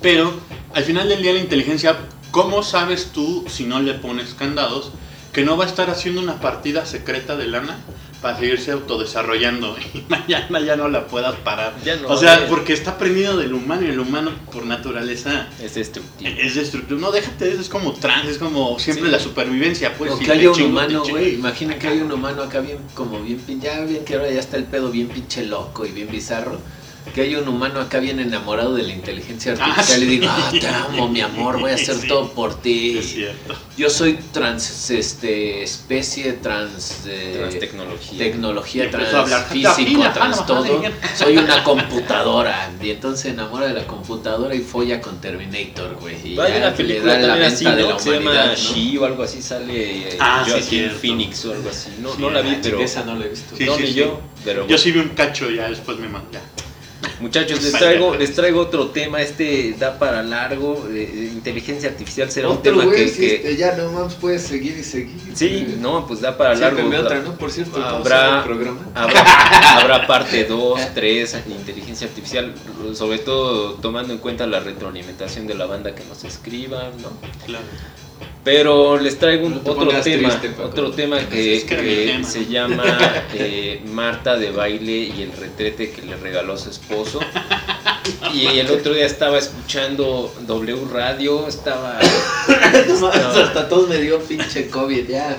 Pero 0.01 0.33
al 0.73 0.83
final 0.83 1.09
del 1.09 1.21
día 1.21 1.33
la 1.33 1.39
inteligencia, 1.39 1.97
¿cómo 2.31 2.63
sabes 2.63 3.11
tú 3.13 3.45
si 3.49 3.65
no 3.65 3.81
le 3.81 3.95
pones 3.95 4.33
candados 4.33 4.91
que 5.33 5.43
no 5.43 5.57
va 5.57 5.65
a 5.65 5.67
estar 5.67 5.89
haciendo 5.89 6.21
una 6.21 6.39
partida 6.39 6.85
secreta 6.85 7.35
de 7.35 7.47
lana 7.47 7.77
para 8.21 8.37
seguirse 8.37 8.71
autodesarrollando 8.71 9.75
y 9.93 10.03
mañana 10.09 10.59
ya 10.59 10.75
no 10.75 10.87
la 10.89 11.07
puedas 11.07 11.35
parar? 11.37 11.73
Ya 11.83 11.95
no, 11.97 12.07
o 12.09 12.17
sea, 12.17 12.47
porque 12.47 12.73
está 12.73 12.91
aprendido 12.91 13.37
del 13.37 13.53
humano 13.53 13.83
y 13.85 13.89
el 13.89 13.99
humano 13.99 14.31
por 14.51 14.65
naturaleza 14.65 15.47
Es 15.61 15.75
destructivo. 15.75 16.29
es 16.37 16.55
destructivo. 16.55 16.99
No, 16.99 17.11
déjate 17.11 17.45
de 17.45 17.51
eso, 17.51 17.61
es 17.61 17.69
como 17.69 17.93
trans, 17.93 18.27
es 18.27 18.37
como 18.37 18.77
siempre 18.79 19.05
Sí. 19.05 19.11
la 19.11 19.19
supervivencia, 19.19 19.95
pues. 19.97 20.11
o 20.11 20.19
que 20.19 20.31
haya 20.31 20.49
un 20.49 20.55
chingo, 20.55 20.69
humano, 20.69 21.03
güey. 21.09 21.35
Imagina 21.35 21.77
que 21.79 21.87
hay 21.87 21.99
un 22.01 22.11
humano 22.11 22.43
acá 22.43 22.59
bien, 22.59 22.77
como 22.93 23.21
bien, 23.21 23.39
ya 23.61 23.81
bien 23.81 24.03
que 24.05 24.15
ahora 24.15 24.29
ya 24.29 24.39
está 24.39 24.57
el 24.57 24.65
pedo 24.65 24.89
bien 24.91 25.07
pinche 25.07 25.45
loco 25.45 25.85
y 25.85 25.91
bien 25.91 26.09
bizarro. 26.11 26.59
Que 27.13 27.21
hay 27.21 27.35
un 27.35 27.47
humano 27.47 27.79
acá 27.81 27.99
bien 27.99 28.19
enamorado 28.19 28.75
de 28.75 28.83
la 28.83 28.93
inteligencia 28.93 29.55
Ah, 29.59 29.65
artificial 29.65 30.03
y 30.03 30.05
sí. 30.05 30.09
digo, 30.11 30.25
ah, 30.29 30.51
te 30.59 30.67
amo, 30.67 31.07
mi 31.09 31.21
amor, 31.21 31.59
voy 31.59 31.71
a 31.71 31.75
hacer 31.75 31.95
Sí. 31.95 32.07
todo 32.07 32.31
por 32.33 32.61
ti. 32.61 32.97
Es 32.99 33.13
cierto. 33.13 33.55
Yo 33.77 33.89
soy 33.89 34.19
trans, 34.31 34.91
este, 34.91 35.63
especie 35.63 36.33
trans, 36.33 37.03
eh. 37.07 37.49
Y 38.11 38.17
tecnología, 38.17 38.83
empezó 38.83 39.17
a 39.17 39.21
hablar, 39.21 39.47
trans 39.49 39.51
físico, 39.51 39.69
"Capina, 39.75 40.13
trans 40.13 40.37
ah, 40.37 40.41
no, 40.41 40.45
todo. 40.45 40.77
madre". 40.77 40.91
Soy 41.17 41.37
una 41.37 41.63
computadora. 41.63 42.71
Y 42.81 42.91
entonces 42.91 43.21
se 43.21 43.29
enamora 43.29 43.67
de 43.67 43.73
la 43.73 43.87
computadora 43.87 44.53
y 44.53 44.59
folla 44.59 45.01
con 45.01 45.19
Terminator, 45.19 45.95
güey. 45.99 46.15
Y 46.23 46.35
ya 46.35 46.43
una 46.45 46.69
le 46.71 46.99
da 47.01 47.17
la 47.17 47.27
también 47.27 47.43
así, 47.53 47.65
venta 47.65 47.75
de 47.77 47.81
¿no? 47.83 47.89
la 47.89 47.97
Que 47.97 48.03
se 48.03 48.11
llama 48.11 48.21
humanidad, 48.31 48.57
¿no? 48.57 48.73
She 48.75 48.97
o 48.99 49.05
algo 49.05 49.23
así, 49.23 49.41
sale 49.41 50.09
eh, 50.13 50.17
Ah, 50.19 50.41
sí, 50.45 50.51
Joaquin 50.51 50.69
cierto. 50.69 50.99
Phoenix 50.99 51.45
o 51.45 51.53
algo 51.53 51.69
así. 51.69 51.89
No, 52.01 52.09
Sí, 52.13 52.21
no 52.21 52.29
la 52.29 52.41
vi, 52.41 52.49
ah, 52.51 52.59
pero... 52.61 52.79
Esa 52.81 53.03
no 53.03 53.15
la 53.15 53.25
he 53.25 53.29
visto. 53.29 53.55
Sí, 53.57 53.65
no, 53.65 53.75
sí, 53.75 53.81
ni 53.81 53.87
sí. 53.87 53.93
yo, 53.95 54.21
pero... 54.45 54.67
Yo 54.67 54.77
sí 54.77 54.91
vi 54.91 54.99
un 54.99 55.09
cacho, 55.09 55.49
ya 55.49 55.69
después 55.69 55.97
me 55.97 56.07
mandé. 56.07 56.39
Muchachos, 57.21 57.61
les 57.63 57.71
traigo, 57.73 58.15
les 58.15 58.33
traigo 58.33 58.59
otro 58.61 58.89
tema, 58.89 59.21
este 59.21 59.75
da 59.77 59.97
para 59.99 60.21
largo, 60.23 60.87
eh, 60.91 61.31
inteligencia 61.33 61.89
artificial 61.89 62.31
será 62.31 62.49
un 62.49 62.61
tema 62.61 62.83
güey, 62.85 62.95
que, 63.05 63.07
si 63.09 63.19
que- 63.19 63.35
este, 63.35 63.55
ya 63.57 63.75
no 63.75 63.91
más 63.91 64.15
puedes 64.15 64.41
seguir 64.43 64.77
y 64.77 64.83
seguir. 64.83 65.17
sí, 65.33 65.75
no, 65.79 66.05
pues 66.07 66.21
da 66.21 66.37
para 66.37 66.55
largo. 66.55 66.77
Sírveme 66.77 66.97
Da- 66.97 67.03
otra, 67.03 67.19
¿no? 67.21 67.35
Por 67.37 67.51
cierto, 67.51 67.77
Habrá- 67.83 68.27
habrá 68.39 68.43
programa. 68.43 68.79
Habrá, 68.95 69.21
habrá 69.81 70.07
parte 70.07 70.43
2, 70.45 70.79
3, 70.93 71.37
inteligencia 71.49 72.07
artificial, 72.07 72.53
sobre 72.93 73.19
todo 73.19 73.73
tomando 73.75 74.13
en 74.13 74.19
cuenta 74.19 74.45
la 74.47 74.59
retroalimentación 74.59 75.47
de 75.47 75.55
la 75.55 75.65
banda 75.65 75.95
que 75.95 76.03
nos 76.05 76.23
escriba, 76.23 76.89
¿no? 77.01 77.11
Claro. 77.45 77.65
Pero 78.43 78.97
les 78.97 79.19
traigo 79.19 79.47
un- 79.47 79.55
No 79.55 79.59
te 79.61 79.69
otro 79.71 80.01
tema, 80.01 80.29
triste, 80.39 80.61
otro 80.63 80.91
tema 80.91 81.19
que, 81.27 81.57
Es 81.57 81.63
que 81.65 81.73
era 81.73 81.83
mi 81.83 81.89
que 81.89 82.05
tema. 82.05 82.23
se 82.27 82.45
llama 82.45 82.83
eh, 83.33 83.81
Marta 83.85 84.37
de 84.37 84.51
baile 84.51 84.91
y 85.15 85.21
el 85.23 85.31
retrete 85.33 85.91
que 85.91 86.01
le 86.03 86.15
regaló 86.15 86.57
su 86.57 86.69
esposo. 86.69 87.19
Y 88.33 88.45
el 88.57 88.71
otro 88.71 88.93
día 88.93 89.05
estaba 89.05 89.37
escuchando 89.37 90.33
W 90.47 90.77
Radio, 90.91 91.47
estaba 91.47 91.99
mames, 93.01 93.03
hasta 93.37 93.69
todos 93.69 93.87
me 93.87 93.97
dio 93.97 94.19
pinche 94.19 94.67
COVID, 94.67 95.07
ya. 95.07 95.37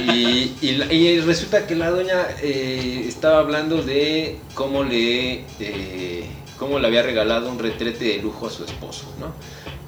y, 0.00 0.52
y 0.62 0.72
la- 0.76 0.90
y 0.92 1.20
resulta 1.20 1.66
que 1.66 1.74
la 1.74 1.90
doña 1.90 2.26
eh, 2.42 3.04
estaba 3.06 3.38
hablando 3.40 3.82
de 3.82 4.38
cómo 4.54 4.82
le 4.82 5.44
eh, 5.60 6.24
cómo 6.58 6.78
le 6.78 6.86
había 6.86 7.02
regalado 7.02 7.50
un 7.50 7.58
retrete 7.58 8.04
de 8.06 8.16
lujo 8.22 8.46
a 8.46 8.50
su 8.50 8.64
esposo, 8.64 9.04
¿no? 9.18 9.34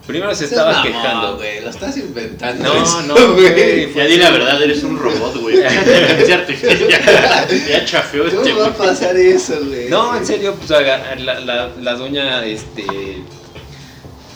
Primero 0.07 0.35
se 0.35 0.47
estaba 0.47 0.73
mamón, 0.73 0.93
quejando. 0.93 1.37
güey, 1.37 1.61
lo 1.61 1.71
estás 1.71 1.97
inventando. 1.97 2.65
No, 2.65 2.83
eso, 2.83 3.03
no, 3.03 3.35
güey. 3.35 3.95
Ya 3.95 4.05
di 4.05 4.17
la 4.17 4.31
verdad, 4.31 4.61
eres 4.61 4.83
un 4.83 4.99
robot, 4.99 5.37
güey. 5.37 5.57
Inteligencia 5.63 6.35
artificial. 6.35 7.49
Ya 7.69 7.85
chafeó 7.85 8.27
este 8.27 8.37
¿Cómo 8.51 8.61
va 8.63 8.67
a 8.67 8.75
pasar 8.75 9.17
eso, 9.17 9.55
güey? 9.65 9.89
No, 9.89 10.17
en 10.17 10.27
serio, 10.27 10.57
pues 10.57 10.71
la, 10.71 11.15
la, 11.41 11.71
la 11.81 11.95
doña, 11.95 12.45
este... 12.45 12.85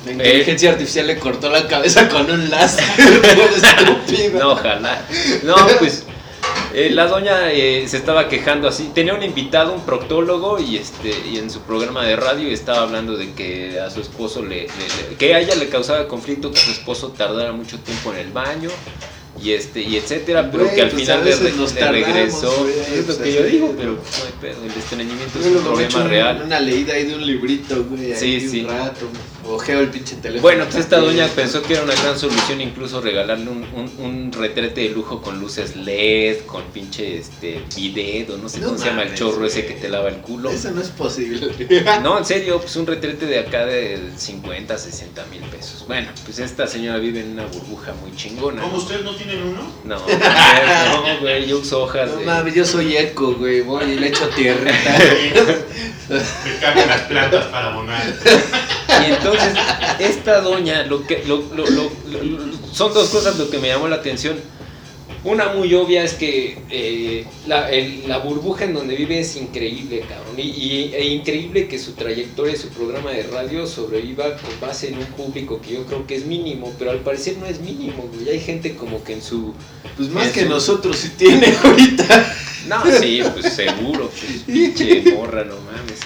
La 0.07 0.13
inteligencia 0.13 0.71
artificial 0.71 1.09
le 1.09 1.19
cortó 1.19 1.51
la 1.51 1.67
cabeza 1.67 2.09
con 2.09 2.31
un 2.31 2.49
láser. 2.49 2.85
estúpido. 4.07 4.39
No, 4.39 4.53
ojalá. 4.53 5.03
No, 5.43 5.57
pues 5.81 6.05
eh, 6.75 6.91
la 6.91 7.07
doña 7.07 7.53
eh, 7.53 7.85
se 7.89 7.97
estaba 7.97 8.29
quejando 8.29 8.69
así. 8.69 8.91
Tenía 8.95 9.15
un 9.15 9.23
invitado, 9.23 9.73
un 9.73 9.83
proctólogo, 9.87 10.59
y 10.59 10.77
este 10.77 11.11
y 11.31 11.39
en 11.39 11.51
su 11.51 11.61
programa 11.61 12.05
de 12.05 12.17
radio 12.17 12.49
estaba 12.49 12.83
hablando 12.83 13.17
de 13.17 13.33
que 13.33 13.79
a 13.81 13.91
su 13.91 14.01
esposo 14.01 14.43
le, 14.43 14.63
le- 14.63 14.67
le- 15.11 15.17
que 15.19 15.35
a 15.35 15.41
ella 15.41 15.55
le 15.55 15.69
causaba 15.69 16.07
conflicto 16.09 16.51
que 16.51 16.59
su 16.59 16.71
esposo 16.71 17.09
tardara 17.17 17.53
mucho 17.53 17.79
tiempo 17.79 18.13
en 18.13 18.19
el 18.19 18.33
baño 18.33 18.69
y 19.43 19.53
este 19.53 19.83
y 19.83 19.97
etcétera, 19.97 20.51
pero 20.51 20.65
Güey, 20.65 20.75
que 20.77 20.83
al 20.83 20.89
pues, 20.91 21.03
final 21.03 21.25
le, 21.25 21.53
nos 21.53 21.75
le 21.75 21.81
tardamos, 21.81 22.07
regresó. 22.07 22.57
güey, 22.63 22.73
es 22.99 23.07
lo 23.07 23.19
que 23.23 23.33
yo 23.35 23.43
digo, 23.45 23.75
pero 23.77 23.93
no 23.93 23.99
hay 23.99 24.33
pedo. 24.41 24.65
El 24.65 24.71
estreñimiento 24.71 25.39
es 25.39 25.47
un 25.47 25.63
problema 25.63 26.03
real. 26.05 26.43
Una 26.47 26.59
leída 26.61 26.95
ahí 26.95 27.05
de 27.05 27.15
un 27.17 27.27
librito, 27.27 27.85
güey. 27.85 28.15
Sí. 28.17 28.61
Un 28.65 28.69
rato. 28.71 29.07
Ojeo 29.49 29.81
el 29.81 29.89
pinche 29.89 30.17
teléfono. 30.17 30.43
Bueno, 30.43 30.65
pues 30.65 30.77
esta 30.77 30.99
doña 30.99 31.27
pensó 31.29 31.63
que 31.63 31.75
era 31.75 31.83
una 31.83 31.95
gran 31.95 32.19
solución 32.19 32.61
incluso 32.61 33.01
regalarle 33.01 33.49
un, 33.51 33.65
un, 33.75 33.93
un 34.05 34.33
retrete 34.33 34.83
de 34.83 34.89
lujo 34.91 35.23
con 35.23 35.39
luces 35.41 35.77
LED, 35.77 36.41
con 36.47 36.63
pinche 36.65 37.19
este 37.19 37.63
bidet 37.75 38.31
o 38.31 38.39
no 38.39 38.49
sé 38.49 38.59
No 38.61 38.69
cómo 38.69 38.79
se 38.79 38.87
llama 38.87 39.03
el 39.05 39.15
chorro 39.15 39.47
ese 39.47 39.67
que 39.67 39.75
te 39.75 39.89
lava 39.89 40.09
el 40.09 40.17
culo. 40.17 40.51
Eso 40.51 40.71
no 40.71 40.81
es 40.81 40.89
posible. 40.89 41.51
No, 42.03 42.19
en 42.19 42.25
serio, 42.25 42.61
pues 42.61 42.77
un 42.77 42.87
retrete 42.87 43.27
de 43.27 43.39
acá 43.39 43.65
de 43.67 44.11
50, 44.17 44.77
60 44.79 45.25
mil 45.27 45.41
pesos. 45.43 45.85
Bueno, 45.87 46.09
pues 46.25 46.39
esta 46.39 46.67
señora 46.67 46.99
vive 46.99 47.21
en 47.21 47.33
una 47.33 47.47
burbuja 47.47 47.93
muy 47.95 48.15
chingona. 48.17 48.63
¿Cómo 48.63 48.77
ustedes 48.79 49.03
no 49.03 49.15
tienen 49.15 49.43
uno? 49.43 49.63
No, 49.85 49.97
no, 49.99 51.21
güey, 51.21 51.47
yo 51.47 51.59
uso 51.59 51.83
hojas 51.83 52.11
No 52.11 52.17
de... 52.19 52.25
mames, 52.25 52.55
yo 52.55 52.65
soy 52.65 52.97
eco, 52.97 53.35
güey. 53.35 53.61
Voy 53.63 53.85
y 53.93 53.97
le 53.99 54.09
echo 54.09 54.29
tierrita. 54.31 54.99
Me 56.09 56.59
cambian 56.61 56.89
las 56.89 57.01
plantas 57.03 57.45
para 57.47 57.73
abonar. 57.73 58.03
Y 59.09 59.13
entonces, 59.13 59.53
esta 59.99 60.41
doña, 60.41 60.85
lo 60.85 61.07
que, 61.07 61.23
lo, 61.27 61.43
lo- 61.55 61.67
lo- 61.69 61.91
son 62.73 62.93
dos 62.95 63.09
cosas 63.09 63.39
lo 63.39 63.49
que 63.51 63.59
me 63.59 63.69
llamó 63.69 63.89
la 63.89 63.97
atención. 63.97 64.37
Una 65.25 65.53
muy 65.53 65.75
obvia 65.75 66.05
es 66.05 66.15
que 66.15 66.57
eh, 66.71 67.27
la, 67.49 67.69
el- 67.71 68.09
la 68.09 68.19
burbuja 68.19 68.65
en 68.65 68.75
donde 68.75 68.95
vive 68.95 69.19
es 69.19 69.35
increíble, 69.37 70.05
cabrón. 70.09 70.35
Y, 70.39 70.43
y- 70.43 70.95
e 70.95 71.05
increíble 71.07 71.67
que 71.67 71.79
su 71.81 71.93
trayectoria 71.93 72.55
y 72.55 72.57
su 72.57 72.69
programa 72.69 73.11
de 73.11 73.25
radio 73.25 73.67
sobreviva 73.67 74.37
con 74.37 74.61
base 74.61 74.89
en 74.89 74.99
un 74.99 75.07
público 75.07 75.61
que 75.61 75.75
yo 75.75 75.85
creo 75.87 76.07
que 76.07 76.15
es 76.15 76.27
mínimo, 76.27 76.73
pero 76.79 76.93
al 76.93 77.01
parecer 77.01 77.39
no 77.39 77.47
es 77.47 77.61
mínimo, 77.61 78.09
güey. 78.15 78.29
Hay 78.29 78.41
gente 78.41 78.77
como 78.77 79.03
que 79.03 79.15
en 79.15 79.23
su... 79.23 79.53
Pues 79.97 80.11
más 80.11 80.29
que 80.29 80.45
nosotros 80.45 80.97
si 80.97 81.09
tiene 81.11 81.53
ahorita. 81.65 82.35
No, 82.69 82.83
sí, 83.01 83.23
pues 83.33 83.53
seguro, 83.53 84.11
pues 84.11 84.43
pinche 84.47 85.03
morra, 85.13 85.45
no 85.45 85.55
mames. 85.61 86.01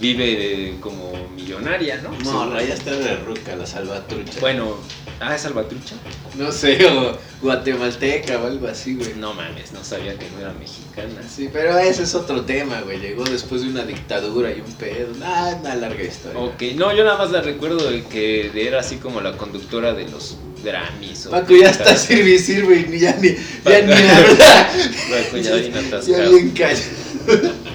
Vive 0.00 0.24
de- 0.26 0.76
como 0.80 1.12
millonaria, 1.34 2.00
¿no? 2.02 2.10
No, 2.22 2.60
ya 2.60 2.74
está 2.74 2.92
de 2.92 3.16
ruca 3.16 3.56
la 3.56 3.66
salvatrucha. 3.66 4.38
Bueno, 4.40 4.76
ah, 5.18 5.34
¿es 5.34 5.42
salvatrucha? 5.42 5.96
No 6.36 6.52
sé, 6.52 6.86
o 6.86 7.18
guatemalteca 7.42 8.38
o 8.40 8.46
algo 8.46 8.68
así, 8.68 8.94
güey. 8.94 9.14
No 9.16 9.34
mames, 9.34 9.72
no 9.72 9.82
sabía 9.82 10.16
que 10.16 10.26
no 10.30 10.40
era 10.40 10.52
mexicana. 10.52 11.20
Sí, 11.28 11.48
pero 11.52 11.76
ese 11.78 12.04
es 12.04 12.14
otro 12.14 12.42
tema, 12.42 12.80
güey. 12.82 13.00
Llegó 13.00 13.24
después 13.24 13.62
de 13.62 13.68
una 13.70 13.82
dictadura 13.82 14.52
y 14.52 14.60
un 14.60 14.72
pedo. 14.74 15.08
Ah, 15.22 15.56
una 15.60 15.74
larga 15.74 16.04
historia. 16.04 16.38
Ok, 16.38 16.62
no, 16.76 16.94
yo 16.96 17.02
nada 17.02 17.18
más 17.18 17.32
la 17.32 17.40
recuerdo 17.40 17.90
de 17.90 18.04
que 18.04 18.52
era 18.54 18.78
así 18.78 18.96
como 18.98 19.20
la 19.20 19.36
conductora 19.36 19.94
de 19.94 20.06
los 20.08 20.36
Grammys. 20.62 21.26
o- 21.26 21.30
Paco 21.30 21.56
ya 21.56 21.70
está 21.70 21.96
sirve 21.96 22.38
sirve 22.38 22.80
y 22.86 22.90
ni- 22.90 22.98
ya 23.00 23.16
ni, 23.16 23.30
ya 23.30 23.36
Paco. 23.64 23.76
ni 23.86 23.92
habla. 23.92 24.70
Paco 25.10 25.36
ya 25.38 25.54
bien 25.56 25.72
Ya 25.72 25.80
atascado. 25.80 26.30
bien 26.30 26.50
callado. 26.50 27.67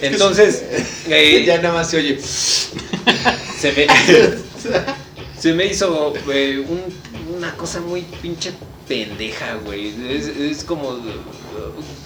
Entonces, 0.00 0.64
eh, 1.08 1.44
Ya 1.46 1.56
nada 1.60 1.74
más 1.74 1.90
se 1.90 1.96
oye. 1.98 2.18
se 2.20 3.72
me, 3.72 3.86
se 5.40 5.52
me 5.54 5.66
hizo 5.66 6.14
eh, 6.32 6.64
un- 6.66 7.36
una 7.36 7.54
cosa 7.56 7.80
muy 7.80 8.02
pinche 8.22 8.52
pendeja, 8.88 9.54
güey. 9.64 9.92
Es, 10.10 10.26
es 10.26 10.64
como. 10.64 10.98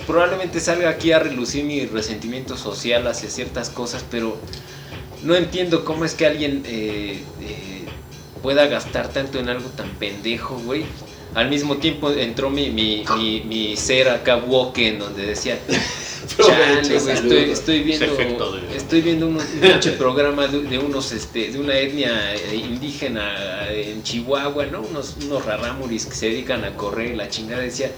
probablemente 0.07 0.61
salga 0.61 0.89
aquí 0.91 1.13
a 1.13 1.19
relucir 1.19 1.65
mi 1.65 1.87
resentimiento 1.87 2.57
social 2.57 3.07
hacia 3.07 3.29
ciertas 3.31 3.71
cosas, 3.71 4.05
pero 4.11 4.37
no 5.23 5.35
entiendo 5.37 5.85
cómo 5.85 6.05
es 6.05 6.15
que 6.15 6.27
alguien 6.27 6.63
eh, 6.67 7.23
eh, 7.43 7.85
pueda 8.43 8.67
gastar 8.67 9.09
tanto 9.13 9.39
en 9.39 9.49
algo 9.49 9.69
tan 9.71 9.89
pendejo, 9.99 10.59
güey. 10.65 10.85
Al 11.35 11.49
mismo 11.49 11.77
tiempo 11.77 12.11
entró 12.11 12.51
mi, 12.51 12.71
mi, 12.71 13.05
mi, 13.17 13.41
mi 13.43 13.77
ser 13.77 14.09
acá 14.09 14.37
woke 14.37 14.79
en 14.89 14.99
donde 14.99 15.27
decía, 15.27 15.59
Chale, 16.47 16.83
güey, 17.05 17.15
estoy, 17.15 17.51
estoy 17.53 17.81
viendo, 17.83 18.07
de- 18.17 18.77
estoy 18.77 19.01
viendo 19.03 19.27
un, 19.29 19.39
pinche 19.61 19.93
programa 19.93 20.47
de, 20.47 20.63
de 20.63 20.79
unos, 20.79 21.13
este, 21.13 21.51
de 21.51 21.59
una 21.59 21.75
etnia 21.79 22.35
eh, 22.35 22.57
indígena 22.57 23.69
en 23.71 24.03
Chihuahua, 24.03 24.67
¿no? 24.67 24.83
Unos, 24.83 25.17
unos 25.25 25.45
rarámuris 25.45 26.07
que 26.07 26.15
se 26.15 26.27
dedican 26.31 26.65
a 26.65 26.77
correr 26.77 27.13
y 27.13 27.17
la 27.17 27.29
chingada 27.29 27.63
decía, 27.63 27.91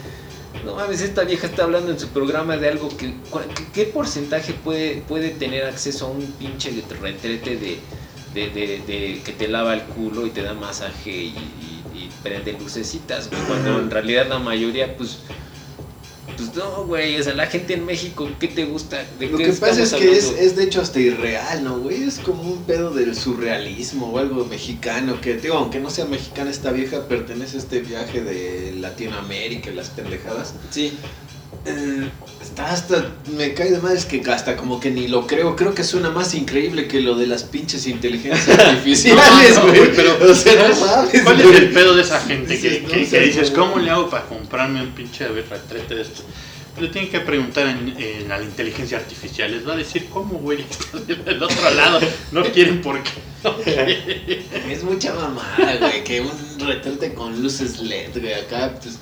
no 0.65 0.75
mames, 0.77 1.01
esta 1.01 1.25
vieja 1.25 1.47
está 1.47 1.65
hablando 1.65 1.91
en 1.91 1.99
su 1.99 2.09
programa 2.09 2.57
de 2.57 2.69
algo 2.69 2.89
que, 2.97 3.07
¿qué, 3.55 3.65
qué 3.75 3.85
porcentaje 3.87 4.53
puede, 4.53 5.03
puede 5.09 5.31
tener 5.31 5.65
acceso 5.65 6.07
a 6.07 6.11
un 6.11 6.25
pinche 6.33 6.71
retrete 7.01 7.57
de, 7.57 7.79
de, 8.35 8.49
de- 8.51 8.83
de 8.87 9.21
que 9.25 9.33
te 9.33 9.49
lava 9.49 9.75
el 9.75 9.83
culo 9.83 10.27
y 10.27 10.31
te 10.31 10.43
da 10.43 10.55
masaje 10.55 11.11
y, 11.11 11.27
y- 11.29 11.83
y 11.95 12.11
prende 12.23 12.53
lucecitas, 12.53 13.29
güey? 13.29 13.43
Cuando 13.43 13.79
en 13.81 13.91
realidad 13.91 14.27
la 14.29 14.39
mayoría, 14.39 14.97
pues, 14.97 15.19
pues 16.37 16.55
no, 16.55 16.85
güey, 16.85 17.19
o 17.19 17.23
sea, 17.23 17.35
la 17.35 17.47
gente 17.47 17.75
en 17.75 17.85
México, 17.85 18.29
¿qué 18.39 18.49
te 18.49 18.65
gusta? 18.65 19.05
¿De 19.19 19.29
Lo 19.29 19.39
qué 19.39 19.47
que 19.47 19.53
pasa 19.53 19.83
es 19.83 19.93
que 19.93 20.13
es, 20.13 20.31
es 20.39 20.57
de 20.57 20.65
hecho 20.65 20.81
hasta 20.81 21.01
irreal, 21.01 21.65
¿no, 21.65 21.79
güey? 21.79 22.03
Es 22.03 22.19
como 22.19 22.43
un 22.43 22.63
pedo 22.65 22.91
del 22.91 23.17
surrealismo 23.17 24.09
o 24.09 24.19
algo 24.19 24.45
mexicano. 24.45 25.21
Que, 25.21 25.37
digo, 25.37 25.55
aunque 25.55 25.81
no 25.81 25.91
sea 25.91 26.05
mexicana, 26.05 26.51
esta 26.51 26.73
vieja 26.73 27.09
pertenece 27.09 27.57
a 27.57 27.61
este 27.61 27.81
viaje 27.81 28.23
de 28.23 28.73
Latinoamérica 28.77 29.71
y 29.71 29.75
las 29.75 29.91
pendejadas. 29.91 30.55
Sí, 30.71 30.93
Eh, 31.65 32.09
está 32.43 32.73
hasta. 32.73 33.07
Me 33.37 33.55
cae 33.55 33.71
de 33.71 33.79
madres 33.79 34.05
que 34.05 34.21
hasta 34.31 34.57
como 34.57 34.81
que 34.81 34.91
ni 34.91 35.07
lo 35.09 35.27
creo. 35.27 35.55
Creo 35.55 35.75
que 35.75 35.85
suena 35.85 36.11
más 36.11 36.35
increíble 36.35 36.89
que 36.89 37.01
lo 37.01 37.15
de 37.15 37.27
las 37.29 37.45
pinches 37.45 37.87
inteligencias 37.87 38.59
artificiales, 38.59 39.55
No, 39.57 39.61
no, 39.63 39.67
güey. 39.69 39.79
güey, 39.79 39.93
pero- 39.97 40.31
o 40.31 40.35
sea, 40.35 40.69
no 40.69 40.77
mames. 40.87 41.23
¿Cuál 41.23 41.41
es 41.41 41.47
güey. 41.47 41.57
el 41.59 41.71
pedo 41.71 41.95
de 41.95 42.03
esa 42.03 42.21
gente 42.21 42.61
que, 42.61 42.69
que- 42.69 42.81
no 42.81 42.89
que 43.11 43.21
dices, 43.21 43.51
güey. 43.51 43.55
¿cómo 43.69 43.79
le 43.79 43.91
hago 43.91 44.11
para 44.11 44.25
comprarme 44.27 44.83
un 44.83 44.91
pinche 44.93 45.29
retrete 45.29 45.95
de 45.95 46.03
estos? 46.03 46.25
Le 46.81 46.89
tienen 46.89 47.11
que 47.11 47.21
preguntar 47.21 47.67
en, 47.69 47.95
en- 47.99 48.33
a 48.33 48.39
la 48.39 48.45
inteligencia 48.45 48.97
artificial, 48.99 49.53
les 49.53 49.69
va 49.69 49.75
a 49.75 49.77
decir 49.77 50.07
cómo, 50.11 50.39
güey, 50.39 50.65
del 51.07 51.43
otro 51.43 51.71
lado, 51.75 52.01
no 52.33 52.43
quieren 52.45 52.81
por 52.81 52.99
qué. 53.03 54.43
Es 54.71 54.83
mucha 54.83 55.13
mamada, 55.15 55.77
güey, 55.79 56.03
que 56.03 56.23
un 56.23 56.33
retrete 56.67 57.13
con 57.15 57.41
luces 57.43 57.79
LED, 57.79 58.19
güey, 58.21 58.33
acá, 58.35 58.75
pues... 58.83 58.97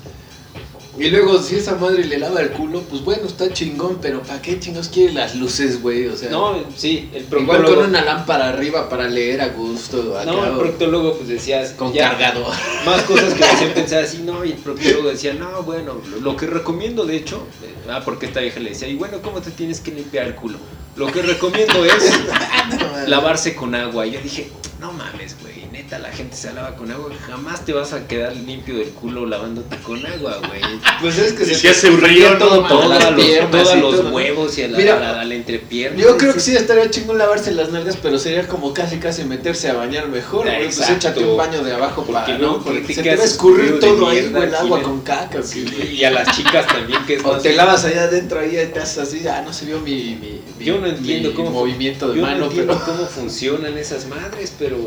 Y 0.97 1.09
luego, 1.09 1.41
si 1.41 1.55
esa 1.55 1.75
madre 1.75 2.03
le 2.03 2.17
lava 2.17 2.41
el 2.41 2.51
culo, 2.51 2.81
pues 2.81 3.01
bueno, 3.03 3.25
está 3.25 3.51
chingón, 3.51 3.99
pero 4.01 4.21
¿para 4.21 4.41
qué 4.41 4.59
chingos 4.59 4.89
quiere 4.89 5.13
las 5.13 5.35
luces, 5.35 5.81
güey? 5.81 6.07
O 6.07 6.17
sea, 6.17 6.29
no, 6.29 6.55
sí, 6.75 7.09
el 7.13 7.23
igual 7.23 7.45
proctólogo, 7.45 7.75
con 7.75 7.89
una 7.89 8.03
lámpara 8.03 8.49
arriba 8.49 8.89
para 8.89 9.07
leer 9.07 9.41
a 9.41 9.49
gusto, 9.49 10.17
acá, 10.17 10.29
no, 10.31 10.45
el 10.45 10.57
proctólogo 10.57 11.15
pues 11.15 11.29
decías, 11.29 11.71
con 11.71 11.93
ya, 11.93 12.09
cargador. 12.09 12.53
más 12.85 13.03
cosas 13.03 13.33
que 13.33 13.43
hacían 13.45 13.73
pensar 13.73 14.03
así, 14.03 14.19
no, 14.19 14.43
y 14.43 14.51
el 14.51 14.57
proctólogo 14.57 15.09
decía, 15.09 15.33
no, 15.33 15.63
bueno, 15.63 16.01
lo, 16.09 16.19
lo 16.19 16.35
que 16.35 16.45
recomiendo 16.45 17.05
de 17.05 17.15
hecho, 17.15 17.47
eh, 17.63 17.89
ah, 17.89 18.01
porque 18.03 18.25
esta 18.25 18.41
vieja 18.41 18.59
le 18.59 18.71
decía, 18.71 18.87
y 18.89 18.95
bueno, 18.95 19.19
¿cómo 19.21 19.41
te 19.41 19.51
tienes 19.51 19.79
que 19.79 19.91
limpiar 19.91 20.27
el 20.27 20.35
culo? 20.35 20.57
Lo 20.97 21.07
que 21.07 21.21
recomiendo 21.21 21.85
es 21.85 22.19
lavarse 23.07 23.55
con 23.55 23.73
agua. 23.75 24.05
Y 24.05 24.11
yo 24.11 24.21
dije, 24.21 24.49
no 24.79 24.91
mames, 24.91 25.37
güey, 25.41 25.50
neta, 25.91 25.99
la 26.07 26.13
gente 26.15 26.35
se 26.35 26.53
lava 26.53 26.75
con 26.75 26.89
agua, 26.91 27.09
jamás 27.27 27.65
te 27.65 27.73
vas 27.73 27.93
a 27.93 28.07
quedar 28.07 28.35
limpio 28.35 28.77
del 28.77 28.89
culo 28.89 29.25
lavándote 29.25 29.75
con 29.77 30.03
agua, 30.05 30.37
güey. 30.47 30.61
Pues 31.01 31.17
es 31.17 31.33
que 31.33 31.45
Si 31.45 31.55
se 31.55 31.69
hace 31.69 31.89
un 31.89 31.99
río, 32.01 32.37
todo 32.37 32.61
no 32.61 32.67
Todos 32.67 32.89
las 32.89 33.11
los, 33.11 33.25
piernas 33.25 33.51
todos 33.51 33.75
y 33.75 33.79
los 33.79 33.95
todo. 33.97 34.09
huevos 34.11 34.57
y 34.57 34.63
a 34.63 34.67
la, 34.69 34.77
Mira, 34.77 34.97
a 34.97 34.99
la- 34.99 35.21
a 35.21 35.25
la 35.25 35.35
entrepierna. 35.35 36.01
Yo 36.01 36.17
creo 36.17 36.33
que 36.33 36.39
sí 36.39 36.55
estaría 36.55 36.89
chingón 36.89 37.17
lavarse 37.17 37.51
las 37.51 37.69
nalgas, 37.71 37.97
pero 38.01 38.17
sería 38.17 38.47
como 38.47 38.73
casi 38.73 38.97
casi 38.97 39.23
meterse 39.25 39.69
a 39.69 39.73
bañar 39.73 40.07
mejor, 40.07 40.45
güey. 40.45 40.63
Pues 40.65 40.89
échate 40.89 41.23
un 41.23 41.37
baño 41.37 41.63
de 41.63 41.73
abajo 41.73 42.03
Porque 42.05 42.13
para, 42.13 42.37
luego 42.37 42.57
¿no? 42.57 42.63
Porque 42.63 42.81
te 42.81 42.93
se 42.95 43.03
te 43.03 43.15
va 43.15 43.21
a 43.21 43.25
escurrir 43.25 43.79
todo 43.79 44.07
ahí, 44.09 44.27
güey, 44.29 44.43
el 44.43 44.55
agua 44.55 44.81
con 44.81 45.01
caca, 45.01 45.41
Sí, 45.43 45.65
y 45.93 46.03
a 46.03 46.11
las 46.11 46.35
chicas 46.35 46.67
también, 46.67 47.03
que 47.05 47.15
es 47.15 47.25
O 47.25 47.37
te 47.37 47.53
lavas 47.53 47.83
allá 47.85 48.03
adentro 48.03 48.39
ahí 48.39 48.57
y 48.57 48.65
te 48.67 48.79
haces 48.79 48.97
así, 48.99 49.27
ah, 49.27 49.41
no 49.45 49.51
se 49.53 49.65
vio 49.65 49.79
mi, 49.79 50.15
mi, 50.21 50.41
mi- 50.57 50.65
Yo 50.65 50.77
no 50.79 50.87
entiendo 50.87 51.29
mi 51.29 51.35
cómo 51.35 51.49
movimiento 51.51 52.09
de 52.09 52.17
Yo 52.17 52.21
mano, 52.21 52.37
no 52.39 52.45
entiendo 52.45 52.73
pero 52.73 52.85
cómo 52.97 53.07
funcionan 53.07 53.77
esas 53.77 54.05
madres, 54.07 54.53
pero 54.57 54.77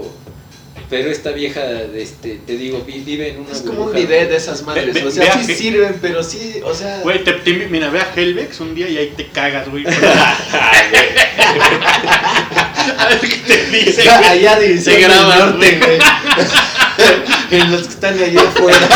pero 0.90 1.11
esta 1.11 1.31
vieja, 1.33 1.61
este, 1.94 2.38
te 2.47 2.57
digo, 2.57 2.83
vi- 2.87 3.01
vive 3.01 3.31
en 3.31 3.40
una 3.40 3.53
es 3.53 3.62
como 3.62 3.85
un 3.85 3.92
bidet 3.92 4.29
de 4.29 4.37
esas 4.37 4.62
madres, 4.62 4.92
Ve- 4.94 5.01
ve- 5.03 5.07
o 5.09 5.11
sea, 5.11 5.42
sí 5.42 5.55
sirven, 5.55 5.97
pero 6.01 6.23
sí, 6.23 6.61
o 6.64 6.75
sea, 6.75 7.01
Güey, 7.03 7.25
te, 7.25 7.33
te- 7.33 7.66
mira, 7.70 7.88
ve 7.90 8.01
a 8.01 8.12
Helvex 8.14 8.61
un 8.61 8.75
día 8.75 8.88
y 8.88 8.99
ahí 8.99 9.12
te 9.16 9.27
cagas, 9.29 9.68
güey. 9.68 9.85
a 12.99 13.09
ver 13.09 13.20
qué 13.20 13.37
te 13.47 13.64
dice, 13.70 14.03
güey. 14.05 14.25
allá 14.25 14.57
de 14.59 14.79
Se 14.81 15.01
graba, 15.01 15.37
norte, 15.37 15.79
güey. 15.79 15.97
güey. 15.97 15.99
en 17.62 17.73
los 17.73 17.83
que 17.83 17.88
están 17.94 18.14
allá 18.23 18.40
afuera. 18.42 18.88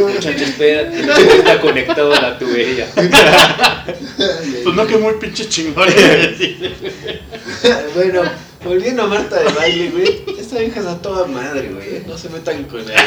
Muchacho, 0.00 0.44
espérate, 0.44 1.02
no 1.02 1.12
está 1.14 1.60
conectado 1.60 2.12
a 2.14 2.20
la 2.20 2.38
tubería. 2.38 2.86
Pues 2.94 4.74
no 4.74 4.86
que 4.86 4.96
muy 4.96 5.14
pinche 5.14 5.48
chingón. 5.48 5.88
bueno, 7.94 8.22
volviendo 8.64 9.02
a 9.02 9.06
Marta 9.06 9.36
de 9.40 9.52
baile, 9.52 9.90
güey. 9.90 10.24
Esta 10.38 10.58
vieja 10.58 10.80
es 10.80 10.86
a 10.86 11.00
toda 11.00 11.26
madre, 11.26 11.70
güey. 11.72 11.96
¿eh? 11.96 12.04
No 12.06 12.16
se 12.18 12.28
metan 12.28 12.64
con 12.64 12.80
ella. 12.80 12.94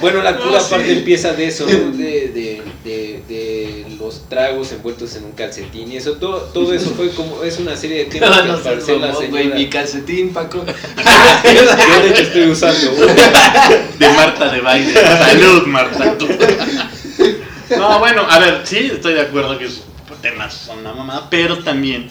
Bueno, 0.00 0.22
la 0.22 0.36
cruda 0.36 0.58
No, 0.58 0.60
sí. 0.60 0.70
parte 0.70 0.92
empieza 0.92 1.32
de 1.32 1.46
eso, 1.46 1.64
¿no? 1.64 1.90
de, 1.96 2.28
de, 2.28 2.62
de, 2.84 3.22
de 3.26 3.86
los 3.98 4.28
tragos 4.28 4.70
envueltos 4.70 5.16
en 5.16 5.24
un 5.24 5.32
calcetín 5.32 5.90
y 5.90 5.96
eso, 5.96 6.12
todo, 6.18 6.40
todo 6.52 6.72
eso 6.72 6.90
fue 6.90 7.10
como, 7.10 7.42
es 7.42 7.58
una 7.58 7.74
serie 7.74 8.04
de 8.04 8.04
temas 8.10 8.44
No, 8.46 8.62
que 8.62 8.76
no 8.76 8.80
se 8.84 8.96
la 8.98 9.14
señora... 9.14 9.56
Mi 9.56 9.68
calcetín, 9.68 10.32
Paco. 10.32 10.64
Yo 10.64 12.02
de 12.02 12.10
hecho 12.10 12.22
estoy 12.22 12.50
usando 12.50 12.92
uno. 12.92 13.06
De 13.98 14.08
Marta 14.10 14.52
de 14.52 14.60
baile. 14.60 14.92
Salud, 14.92 15.66
Marta. 15.66 16.16
No, 17.76 17.98
bueno, 17.98 18.22
a 18.28 18.38
ver, 18.38 18.62
sí, 18.64 18.90
estoy 18.94 19.14
de 19.14 19.20
acuerdo 19.22 19.58
que 19.58 19.66
esos 19.66 19.82
temas 20.22 20.54
son 20.54 20.78
una 20.78 20.92
mamada, 20.94 21.28
pero 21.28 21.58
también, 21.58 22.08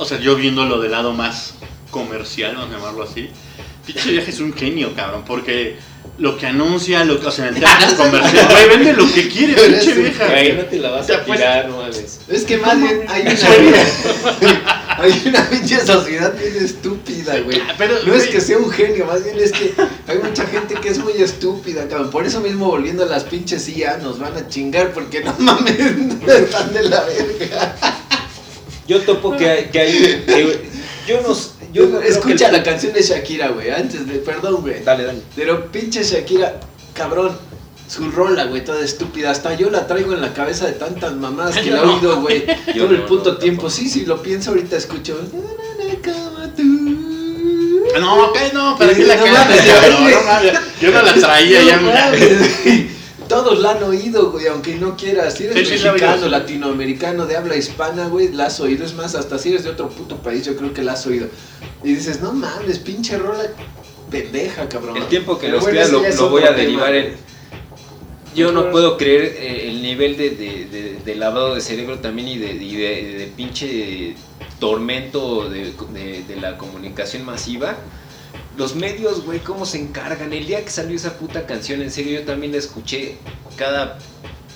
o 0.00 0.06
sea, 0.06 0.18
yo 0.18 0.34
viéndolo 0.34 0.80
del 0.80 0.92
lado 0.92 1.12
más 1.12 1.52
comercial, 1.90 2.56
vamos 2.56 2.74
a 2.74 2.78
llamarlo 2.78 3.02
así, 3.02 3.28
pinche 3.84 4.12
viaje 4.12 4.30
es 4.30 4.40
un 4.40 4.54
genio, 4.54 4.94
cabrón, 4.94 5.24
porque 5.26 5.76
lo 6.16 6.38
que 6.38 6.46
anuncia, 6.46 7.04
lo 7.04 7.20
que, 7.20 7.26
o 7.26 7.30
sea, 7.30 7.48
en 7.48 7.56
el 7.56 7.60
tema 7.60 7.96
comercial, 7.98 8.48
güey, 8.50 8.68
vende 8.70 8.94
lo 8.94 9.12
que 9.12 9.28
quiere, 9.28 9.52
pinche 9.60 9.92
vieja. 9.92 10.24
Ahí 10.24 10.54
no 10.56 10.64
te 10.64 10.78
la 10.78 10.90
vas 10.90 11.10
a 11.10 11.22
pues. 11.22 11.38
tirar, 11.38 11.68
no 11.68 11.76
mames. 11.76 12.20
Es 12.28 12.44
que 12.44 12.56
más 12.56 12.80
bien 12.80 13.04
hay 13.08 13.22
una, 13.22 14.86
hay 14.96 15.22
una 15.26 15.50
pinche 15.50 15.84
sociedad 15.84 16.34
bien 16.34 16.64
estúpida, 16.64 17.38
güey. 17.40 17.60
Ah, 17.60 17.74
Pero, 17.76 17.96
No 18.06 18.14
es 18.14 18.22
güey, 18.22 18.30
que 18.30 18.40
sea 18.40 18.56
un 18.56 18.70
genio, 18.70 19.04
más 19.04 19.22
bien 19.22 19.38
es 19.38 19.52
que 19.52 19.74
hay 20.06 20.16
mucha 20.16 20.46
gente 20.46 20.76
que 20.76 20.88
es 20.88 20.98
muy 20.98 21.12
estúpida, 21.12 21.86
cabrón. 21.86 22.10
Por 22.10 22.24
eso 22.24 22.40
mismo 22.40 22.68
volviendo 22.68 23.02
a 23.02 23.06
las 23.06 23.24
pinches 23.24 23.68
IA 23.68 23.98
nos 23.98 24.18
van 24.18 24.34
a 24.34 24.48
chingar 24.48 24.94
porque 24.94 25.22
no 25.22 25.34
mames, 25.38 25.78
están 26.26 26.72
de 26.72 26.84
la 26.84 27.04
verga. 27.04 27.99
Yo 28.90 29.00
topo 29.02 29.36
que 29.36 29.48
hay, 29.48 29.64
que 29.66 29.78
hay 29.78 29.92
que- 30.26 30.60
yo 31.06 31.20
no, 31.22 31.28
yo 31.72 31.82
no 31.86 31.90
creo 31.90 32.00
que 32.00 32.08
Escucha 32.08 32.46
el- 32.48 32.52
la 32.54 32.62
canción 32.64 32.92
de 32.92 33.02
Shakira, 33.02 33.48
güey, 33.50 33.70
antes 33.70 34.04
de, 34.04 34.14
perdón, 34.18 34.62
güey. 34.62 34.82
Dale, 34.82 35.04
dale. 35.04 35.20
Pero 35.36 35.70
pinche 35.70 36.02
Shakira, 36.02 36.58
cabrón, 36.92 37.38
su 37.88 38.10
rola, 38.10 38.46
güey, 38.46 38.64
toda 38.64 38.84
estúpida. 38.84 39.30
Hasta 39.30 39.54
yo 39.54 39.70
la 39.70 39.86
traigo 39.86 40.12
en 40.12 40.20
la 40.20 40.32
cabeza 40.34 40.66
de 40.66 40.72
tantas 40.72 41.12
mamadas 41.14 41.56
que 41.58 41.70
la 41.70 41.82
he 41.82 41.86
No. 41.86 41.94
oído, 41.94 42.20
güey. 42.20 42.44
Yo 42.74 42.84
Todo 42.86 42.94
el 42.94 43.00
no, 43.02 43.06
puto 43.06 43.32
no, 43.32 43.38
tiempo. 43.38 43.62
tampoco. 43.62 43.70
Sí, 43.80 43.88
sí, 43.88 44.04
lo 44.06 44.20
pienso 44.20 44.50
ahorita, 44.50 44.76
escucho. 44.76 45.16
No, 48.00 48.24
ok, 48.26 48.38
no, 48.52 48.76
pero 48.78 48.94
sí 48.94 49.02
la 49.04 49.16
No 49.16 49.26
mames, 49.26 49.60
güey. 49.64 50.14
no 50.14 50.22
mames. 50.22 50.52
Yo 50.80 50.90
no 50.90 51.02
la 51.02 51.14
traía 51.14 51.62
ya, 51.62 51.80
Todos 53.30 53.58
la 53.60 53.70
han 53.72 53.82
oído, 53.84 54.30
güey, 54.32 54.46
aunque 54.48 54.74
no 54.74 54.96
quieras. 54.96 55.34
Si 55.34 55.44
eres 55.44 55.56
Sí, 55.68 55.76
sí, 55.78 55.82
la 55.84 55.90
he 55.90 55.92
mexicano, 55.92 56.28
latinoamericano, 56.28 57.26
de 57.26 57.36
habla 57.36 57.56
hispana, 57.56 58.08
güey, 58.08 58.32
la 58.32 58.46
has 58.46 58.60
oído. 58.60 58.84
Es 58.84 58.94
más, 58.94 59.14
hasta 59.14 59.38
si 59.38 59.50
eres 59.50 59.64
de 59.64 59.70
otro 59.70 59.88
puto 59.88 60.16
país, 60.16 60.44
yo 60.44 60.56
creo 60.56 60.74
que 60.74 60.82
la 60.82 60.92
has 60.92 61.06
oído. 61.06 61.28
Y 61.84 61.94
dices, 61.94 62.20
no 62.20 62.32
mames, 62.32 62.78
pinche 62.80 63.16
rola 63.18 63.44
pendeja, 64.10 64.68
cabrón. 64.68 64.96
El 64.96 65.04
tiempo 65.06 65.38
que 65.38 65.46
Pero 65.46 65.56
nos 65.58 65.64
bueno, 65.64 65.78
queda 65.78 65.84
ese 66.08 66.18
lo, 66.18 66.24
lo 66.24 66.30
voy 66.30 66.42
a 66.42 66.46
tema, 66.46 66.58
derivar 66.58 66.94
en... 66.94 67.14
Yo 68.34 68.52
no 68.52 68.70
puedo 68.70 68.96
creer 68.96 69.22
eh, 69.38 69.68
el 69.70 69.82
nivel 69.82 70.16
de, 70.16 70.30
de- 70.30 70.64
de- 70.66 70.98
de 71.04 71.14
lavado 71.16 71.54
de 71.54 71.60
cerebro 71.60 71.98
también 71.98 72.28
y 72.28 72.38
de, 72.38 72.52
y 72.52 72.76
de- 72.76 73.14
de 73.18 73.26
pinche 73.26 74.14
tormento 74.60 75.48
de, 75.48 75.72
de- 75.92 76.24
de 76.28 76.36
la 76.40 76.56
comunicación 76.58 77.24
masiva. 77.24 77.76
Los 78.56 78.74
medios, 78.74 79.24
güey, 79.24 79.38
cómo 79.40 79.64
se 79.64 79.78
encargan. 79.78 80.32
El 80.32 80.46
día 80.46 80.64
que 80.64 80.70
salió 80.70 80.96
esa 80.96 81.18
puta 81.18 81.46
canción, 81.46 81.82
en 81.82 81.90
serio, 81.90 82.20
yo 82.20 82.26
también 82.26 82.52
la 82.52 82.58
escuché 82.58 83.16
cada... 83.56 83.98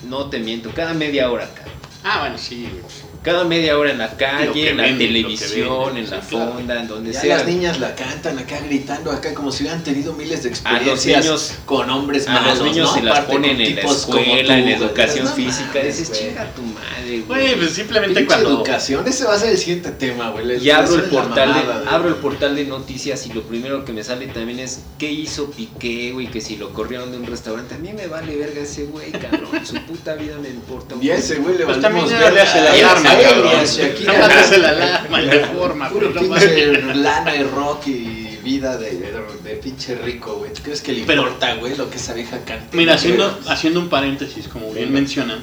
No 0.07 0.29
te 0.29 0.39
miento, 0.39 0.71
cada 0.75 0.93
media 0.93 1.31
hora, 1.31 1.49
cabrón. 1.53 1.73
Ah, 2.03 2.19
bueno, 2.19 2.37
sí, 2.37 2.67
güey. 2.71 2.83
Cada 3.25 3.43
media 3.43 3.77
hora 3.77 3.89
en 3.91 3.97
la 3.97 4.15
calle, 4.15 4.69
en 4.69 4.77
la 4.77 4.83
televisión, 4.85 5.97
en 5.97 6.09
la 6.09 6.21
sí, 6.21 6.27
claro. 6.29 6.53
fonda, 6.53 6.79
en 6.79 6.87
donde 6.87 7.11
Ya 7.11 7.21
sea. 7.21 7.37
las 7.37 7.47
niñas 7.47 7.79
la 7.79 7.95
cantan 7.95 8.37
acá 8.37 8.59
gritando 8.59 9.11
acá 9.11 9.33
como 9.33 9.51
si 9.51 9.63
hubieran 9.63 9.83
tenido 9.83 10.13
miles 10.13 10.43
de 10.43 10.49
A 10.49 10.51
los 10.51 10.59
experiencias 10.59 11.25
niños 11.25 11.53
con 11.65 11.89
hombres 11.89 12.27
A 12.27 12.33
malos, 12.33 12.59
los 12.59 12.67
niños 12.67 12.89
¿no? 12.89 12.95
se 12.95 13.01
las 13.03 13.19
ponen 13.21 13.59
en 13.59 13.75
la 13.75 13.81
escuela, 13.81 14.55
tú, 14.55 14.61
en 14.61 14.67
educación 14.69 15.25
No 15.25 15.31
física. 15.33 15.79
Dices, 15.79 16.11
chinga 16.11 16.45
tu 16.53 16.61
madre, 16.61 17.21
Güey, 17.21 17.23
güey. 17.25 17.55
pues 17.55 17.71
simplemente 17.73 18.13
Pinche 18.19 18.27
cuando. 18.27 18.49
educación, 18.51 19.07
ese 19.07 19.25
va 19.25 19.33
a 19.33 19.39
ser 19.39 19.49
el 19.49 19.57
siguiente 19.57 19.89
tema, 19.91 20.29
güey. 20.29 20.63
Y 20.63 20.69
abro 20.69 20.95
el 20.95 21.03
portal 21.05 21.53
de, 21.53 21.59
mamada, 21.61 21.89
abro 21.89 22.09
el 22.09 22.15
portal 22.15 22.55
de 22.55 22.65
noticias 22.65 23.25
y 23.25 23.33
lo 23.33 23.41
primero 23.43 23.83
que 23.85 23.91
me 23.93 24.03
sale 24.03 24.27
también 24.27 24.59
es 24.59 24.81
qué 24.99 25.11
hizo 25.11 25.49
Piqué, 25.49 26.11
güey, 26.11 26.27
que 26.27 26.41
si 26.41 26.57
lo 26.57 26.71
corrieron 26.73 27.11
de 27.11 27.17
un 27.17 27.25
restaurante. 27.25 27.75
A 27.75 27.77
mí 27.79 27.91
me 27.93 28.07
vale 28.07 28.35
verga 28.35 28.61
ese 28.61 28.83
güey, 28.85 29.11
cabrón. 29.11 29.65
Su 29.65 29.75
puta 29.85 30.13
vida 30.15 30.37
me 30.41 30.49
importa. 30.49 30.95
un 30.95 31.03
Y 31.03 31.09
a 31.09 31.15
ese 31.15 31.35
güey 31.37 31.57
le 31.57 31.65
Pues 31.65 31.81
valimos 31.81 32.09
también 32.09 32.33
le 32.35 32.41
hace 32.41 32.61
la 32.61 32.69
A 32.69 32.73
alarma, 32.73 33.09
a 33.09 33.13
a 33.13 33.14
cabrón. 33.21 33.65
Shakira, 33.65 34.25
hace 34.25 34.57
la 34.57 34.69
alarma 34.75 35.21
y 35.21 35.25
le 35.25 35.39
forma, 35.45 35.89
Puro 35.89 36.09
no 36.09 36.21
pinche 36.21 36.81
lana 36.93 37.35
y 37.35 37.43
rock 37.43 37.87
y 37.87 38.25
vida 38.43 38.77
de, 38.77 38.91
de, 38.91 39.11
de 39.43 39.55
pinche 39.55 39.95
rico, 39.95 40.35
güey. 40.35 40.53
¿Tú 40.53 40.61
crees 40.61 40.81
que 40.81 40.93
le 40.93 40.99
importa, 40.99 41.55
güey, 41.55 41.75
lo 41.75 41.89
que 41.89 41.97
esa 41.97 42.13
vieja 42.13 42.37
canta? 42.45 42.67
Mira, 42.73 42.93
No 42.93 42.97
haciendo, 42.97 43.39
haciendo 43.47 43.79
un 43.79 43.89
paréntesis, 43.89 44.47
como 44.47 44.71
bien 44.71 44.93
mencionan, 44.93 45.41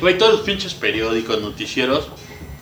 güey, 0.00 0.16
todos 0.16 0.32
los 0.32 0.40
pinches 0.42 0.74
periódicos, 0.74 1.40
noticieros, 1.40 2.08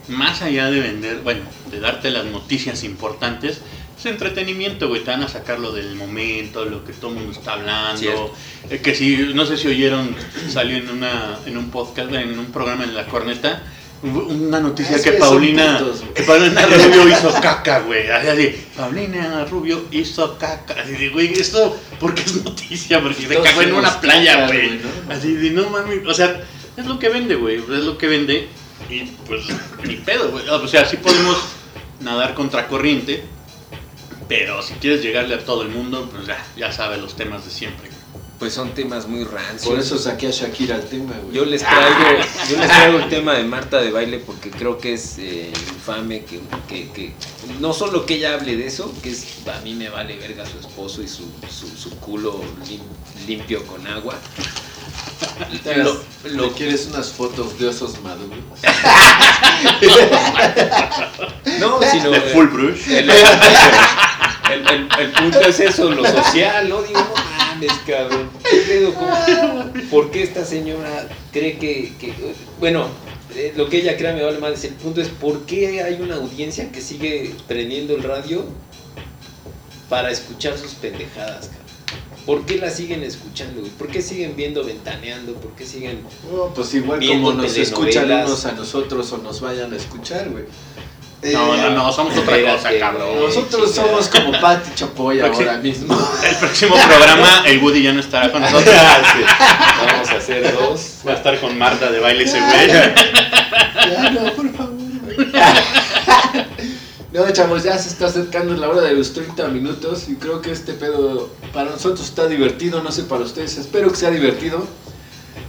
más 0.08 0.42
allá 0.42 0.70
de 0.70 0.80
vender, 0.80 1.20
bueno, 1.20 1.42
de 1.70 1.80
darte 1.80 2.10
las 2.10 2.24
noticias 2.24 2.82
importantes, 2.82 3.60
es 3.98 4.06
entretenimiento, 4.06 4.88
güey, 4.88 5.02
te 5.02 5.10
van 5.10 5.22
a 5.22 5.28
sacar 5.28 5.58
lo 5.58 5.72
del 5.72 5.94
momento, 5.94 6.64
lo 6.64 6.84
que 6.84 6.92
todo 6.92 7.12
el 7.12 7.16
mundo 7.16 7.32
está 7.32 7.54
hablando. 7.54 8.34
Eh, 8.68 8.80
que 8.82 8.94
si, 8.94 9.16
no 9.34 9.46
sé 9.46 9.56
si 9.56 9.68
oyeron, 9.68 10.14
salió 10.48 10.76
en, 10.76 10.90
una, 10.90 11.38
en 11.46 11.56
un 11.56 11.70
podcast, 11.70 12.12
en 12.12 12.38
un 12.38 12.46
programa 12.46 12.84
en 12.84 12.94
La 12.94 13.06
Corneta, 13.06 13.62
una 14.06 14.60
noticia 14.60 15.02
que 15.02 15.12
Paulina, 15.12 15.78
putos, 15.78 16.04
que 16.14 16.22
Paulina 16.22 16.66
Rubio 16.66 17.08
hizo 17.08 17.32
caca, 17.40 17.80
güey. 17.80 18.08
Así, 18.10 18.28
así, 18.28 18.66
Paulina 18.76 19.44
Rubio 19.44 19.84
hizo 19.90 20.38
caca. 20.38 20.74
Así 20.82 20.92
de, 20.92 21.08
güey, 21.10 21.32
esto, 21.32 21.78
porque 21.98 22.22
es 22.22 22.44
noticia? 22.44 23.00
Porque 23.00 23.26
se 23.26 23.42
cagó 23.42 23.62
en 23.62 23.74
una 23.74 24.00
playa, 24.00 24.46
güey. 24.46 24.66
güey, 24.66 24.80
¿no? 24.80 25.12
Así 25.12 25.34
de, 25.34 25.50
no 25.50 25.68
mami. 25.70 25.96
O 26.06 26.14
sea, 26.14 26.42
es 26.76 26.86
lo 26.86 26.98
que 26.98 27.08
vende, 27.08 27.34
güey. 27.34 27.56
Es 27.56 27.84
lo 27.84 27.98
que 27.98 28.06
vende. 28.06 28.48
Y 28.88 29.02
pues, 29.26 29.44
ni 29.84 29.96
pedo, 29.96 30.30
güey. 30.30 30.48
O 30.48 30.68
sea, 30.68 30.84
sí 30.84 30.96
podemos 30.96 31.38
nadar 32.00 32.34
contra 32.34 32.68
corriente. 32.68 33.24
Pero 34.28 34.60
si 34.62 34.74
quieres 34.74 35.02
llegarle 35.02 35.36
a 35.36 35.44
todo 35.44 35.62
el 35.62 35.68
mundo, 35.68 36.08
pues 36.12 36.26
ya, 36.26 36.44
ya 36.56 36.72
sabes 36.72 37.00
los 37.00 37.14
temas 37.14 37.44
de 37.44 37.50
siempre. 37.50 37.95
Pues 38.38 38.52
son 38.52 38.74
temas 38.74 39.08
muy 39.08 39.24
rancios. 39.24 39.64
Por 39.64 39.78
eso 39.78 39.96
saqué 39.98 40.26
a 40.26 40.30
Shakira 40.30 40.74
al 40.76 40.84
tema, 40.84 41.14
güey. 41.22 41.34
Yo 41.34 41.46
les 41.46 41.62
traigo, 41.62 42.22
yo 42.50 42.58
les 42.58 42.68
traigo 42.68 42.98
el 42.98 43.08
tema 43.08 43.32
de 43.32 43.44
Marta 43.44 43.80
de 43.80 43.90
baile 43.90 44.18
porque 44.18 44.50
creo 44.50 44.76
que 44.76 44.92
es 44.92 45.16
eh, 45.18 45.50
infame 45.74 46.22
que, 46.24 46.40
que, 46.68 46.90
que 46.92 47.14
no 47.60 47.72
solo 47.72 48.04
que 48.04 48.16
ella 48.16 48.34
hable 48.34 48.56
de 48.56 48.66
eso, 48.66 48.92
que 49.02 49.10
es 49.10 49.24
a 49.50 49.58
mí 49.62 49.72
me 49.74 49.88
vale 49.88 50.18
verga 50.18 50.44
su 50.44 50.58
esposo 50.58 51.02
y 51.02 51.08
su, 51.08 51.24
su, 51.50 51.66
su 51.78 51.90
culo 51.98 52.42
lim- 52.68 53.26
limpio 53.26 53.64
con 53.66 53.86
agua. 53.86 54.16
Lo, 55.84 56.02
lo- 56.30 56.52
quieres 56.52 56.88
unas 56.92 57.10
fotos 57.12 57.58
de 57.58 57.68
osos 57.68 58.00
maduros? 58.02 58.38
no, 61.60 61.80
sino 61.90 62.10
De 62.10 62.20
full 62.20 62.46
brush. 62.48 62.88
el, 62.90 63.10
el- 63.10 64.68
el- 64.68 64.88
el 64.98 65.10
punto 65.12 65.40
es 65.40 65.60
eso, 65.60 65.90
lo 65.90 66.04
social, 66.04 66.68
¿no? 66.68 66.82
Digo. 66.82 67.05
¿Qué 68.98 69.32
pedo? 69.32 69.48
¿Cómo- 69.72 69.72
¿Por 69.90 70.10
qué 70.10 70.22
esta 70.22 70.44
señora 70.44 71.08
cree 71.32 71.58
que, 71.58 71.92
que- 71.98 72.14
bueno, 72.60 72.86
eh, 73.34 73.52
lo 73.56 73.68
que 73.68 73.78
ella 73.78 73.96
crea 73.96 74.12
me 74.14 74.22
vale 74.22 74.38
más. 74.38 74.62
El 74.64 74.74
punto 74.74 75.00
es 75.00 75.08
por 75.08 75.44
qué 75.46 75.82
hay 75.82 76.00
una 76.00 76.16
audiencia 76.16 76.70
que 76.72 76.80
sigue 76.80 77.34
prendiendo 77.46 77.94
el 77.94 78.02
radio 78.02 78.44
para 79.88 80.10
escuchar 80.10 80.56
sus 80.58 80.72
pendejadas, 80.74 81.46
cabrón. 81.48 81.66
¿Por 82.24 82.44
qué 82.44 82.56
la 82.56 82.70
siguen 82.70 83.04
escuchando, 83.04 83.60
güey? 83.60 83.70
¿Por 83.72 83.86
qué 83.88 84.02
siguen 84.02 84.34
viendo 84.34 84.64
ventaneando? 84.64 85.34
¿Por 85.34 85.52
qué 85.52 85.64
siguen 85.64 86.00
No, 86.32 86.52
pues 86.54 86.74
igual 86.74 86.98
como 87.06 87.32
nos 87.34 87.56
escuchan 87.56 88.10
unos 88.10 88.44
a 88.46 88.52
nosotros 88.52 89.12
o 89.12 89.18
nos 89.18 89.40
vayan 89.40 89.72
a 89.72 89.76
escuchar, 89.76 90.28
güey. 90.30 90.44
No, 91.22 91.54
Eh, 91.54 91.58
no, 91.62 91.70
no, 91.70 91.92
somos 91.92 92.16
otra 92.16 92.36
Espérate, 92.36 92.56
cosa, 92.62 92.78
cabrón. 92.78 93.08
güey. 93.16 93.26
Nosotros 93.26 93.74
somos 93.74 94.08
como 94.08 94.32
Pati 94.40 94.70
Chapoy 94.74 95.20
ahora 95.20 95.56
mismo. 95.58 95.98
El 96.28 96.36
próximo 96.36 96.76
programa, 96.76 97.42
el 97.46 97.58
Woody 97.62 97.82
ya 97.82 97.92
no 97.92 98.00
estará 98.00 98.30
con 98.30 98.42
nosotros. 98.42 98.74
Vamos 99.86 100.08
a 100.10 100.16
hacer 100.16 100.52
dos. 100.54 100.80
Va 101.06 101.12
a 101.12 101.14
estar 101.16 101.40
con 101.40 101.56
Marta 101.58 101.90
de 101.90 102.00
baile 102.00 102.24
ese 102.24 102.38
güey. 102.40 102.68
Ya, 103.88 104.10
no, 104.10 104.32
por 104.32 104.52
favor, 104.52 104.72
güey. 105.04 105.16
No, 107.12 107.30
chavos, 107.30 107.62
ya 107.62 107.78
se 107.78 107.88
está 107.88 108.06
acercando 108.06 108.54
la 108.54 108.68
hora 108.68 108.82
de 108.82 108.92
los 108.94 109.12
30 109.14 109.48
minutos 109.48 110.08
y 110.08 110.16
creo 110.16 110.42
que 110.42 110.50
este 110.52 110.72
pedo 110.74 111.30
para 111.52 111.70
nosotros 111.70 112.04
está 112.06 112.26
divertido, 112.26 112.82
no 112.82 112.90
sé 112.92 113.04
para 113.04 113.22
ustedes, 113.22 113.56
espero 113.56 113.88
que 113.90 113.96
sea 113.96 114.10
divertido. 114.10 114.66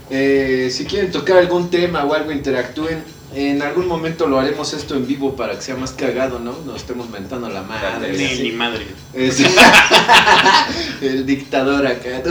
Eh, 0.10 0.69
si 0.71 0.86
quieren 0.86 1.12
tocar 1.12 1.38
algún 1.38 1.69
tema 1.69 2.06
o 2.06 2.13
algo, 2.13 2.32
interactúen. 2.32 3.03
En 3.39 3.62
algún 3.62 3.86
momento 3.88 4.26
lo 4.26 4.39
haremos 4.39 4.73
esto 4.73 4.95
en 4.95 5.06
vivo 5.06 5.36
para 5.36 5.54
que 5.56 5.62
sea 5.62 5.76
más 5.76 5.91
cagado, 5.91 6.39
¿no? 6.39 6.56
Nos 6.65 6.78
estemos 6.78 7.08
mentando 7.12 7.47
la 7.47 7.62
madre. 7.62 8.17
Ni, 8.17 8.26
así. 8.26 8.41
ni 8.41 8.52
madre. 8.52 8.88
Es- 9.13 9.39
el 11.02 11.23
dictador 11.23 11.86
acá. 11.86 12.23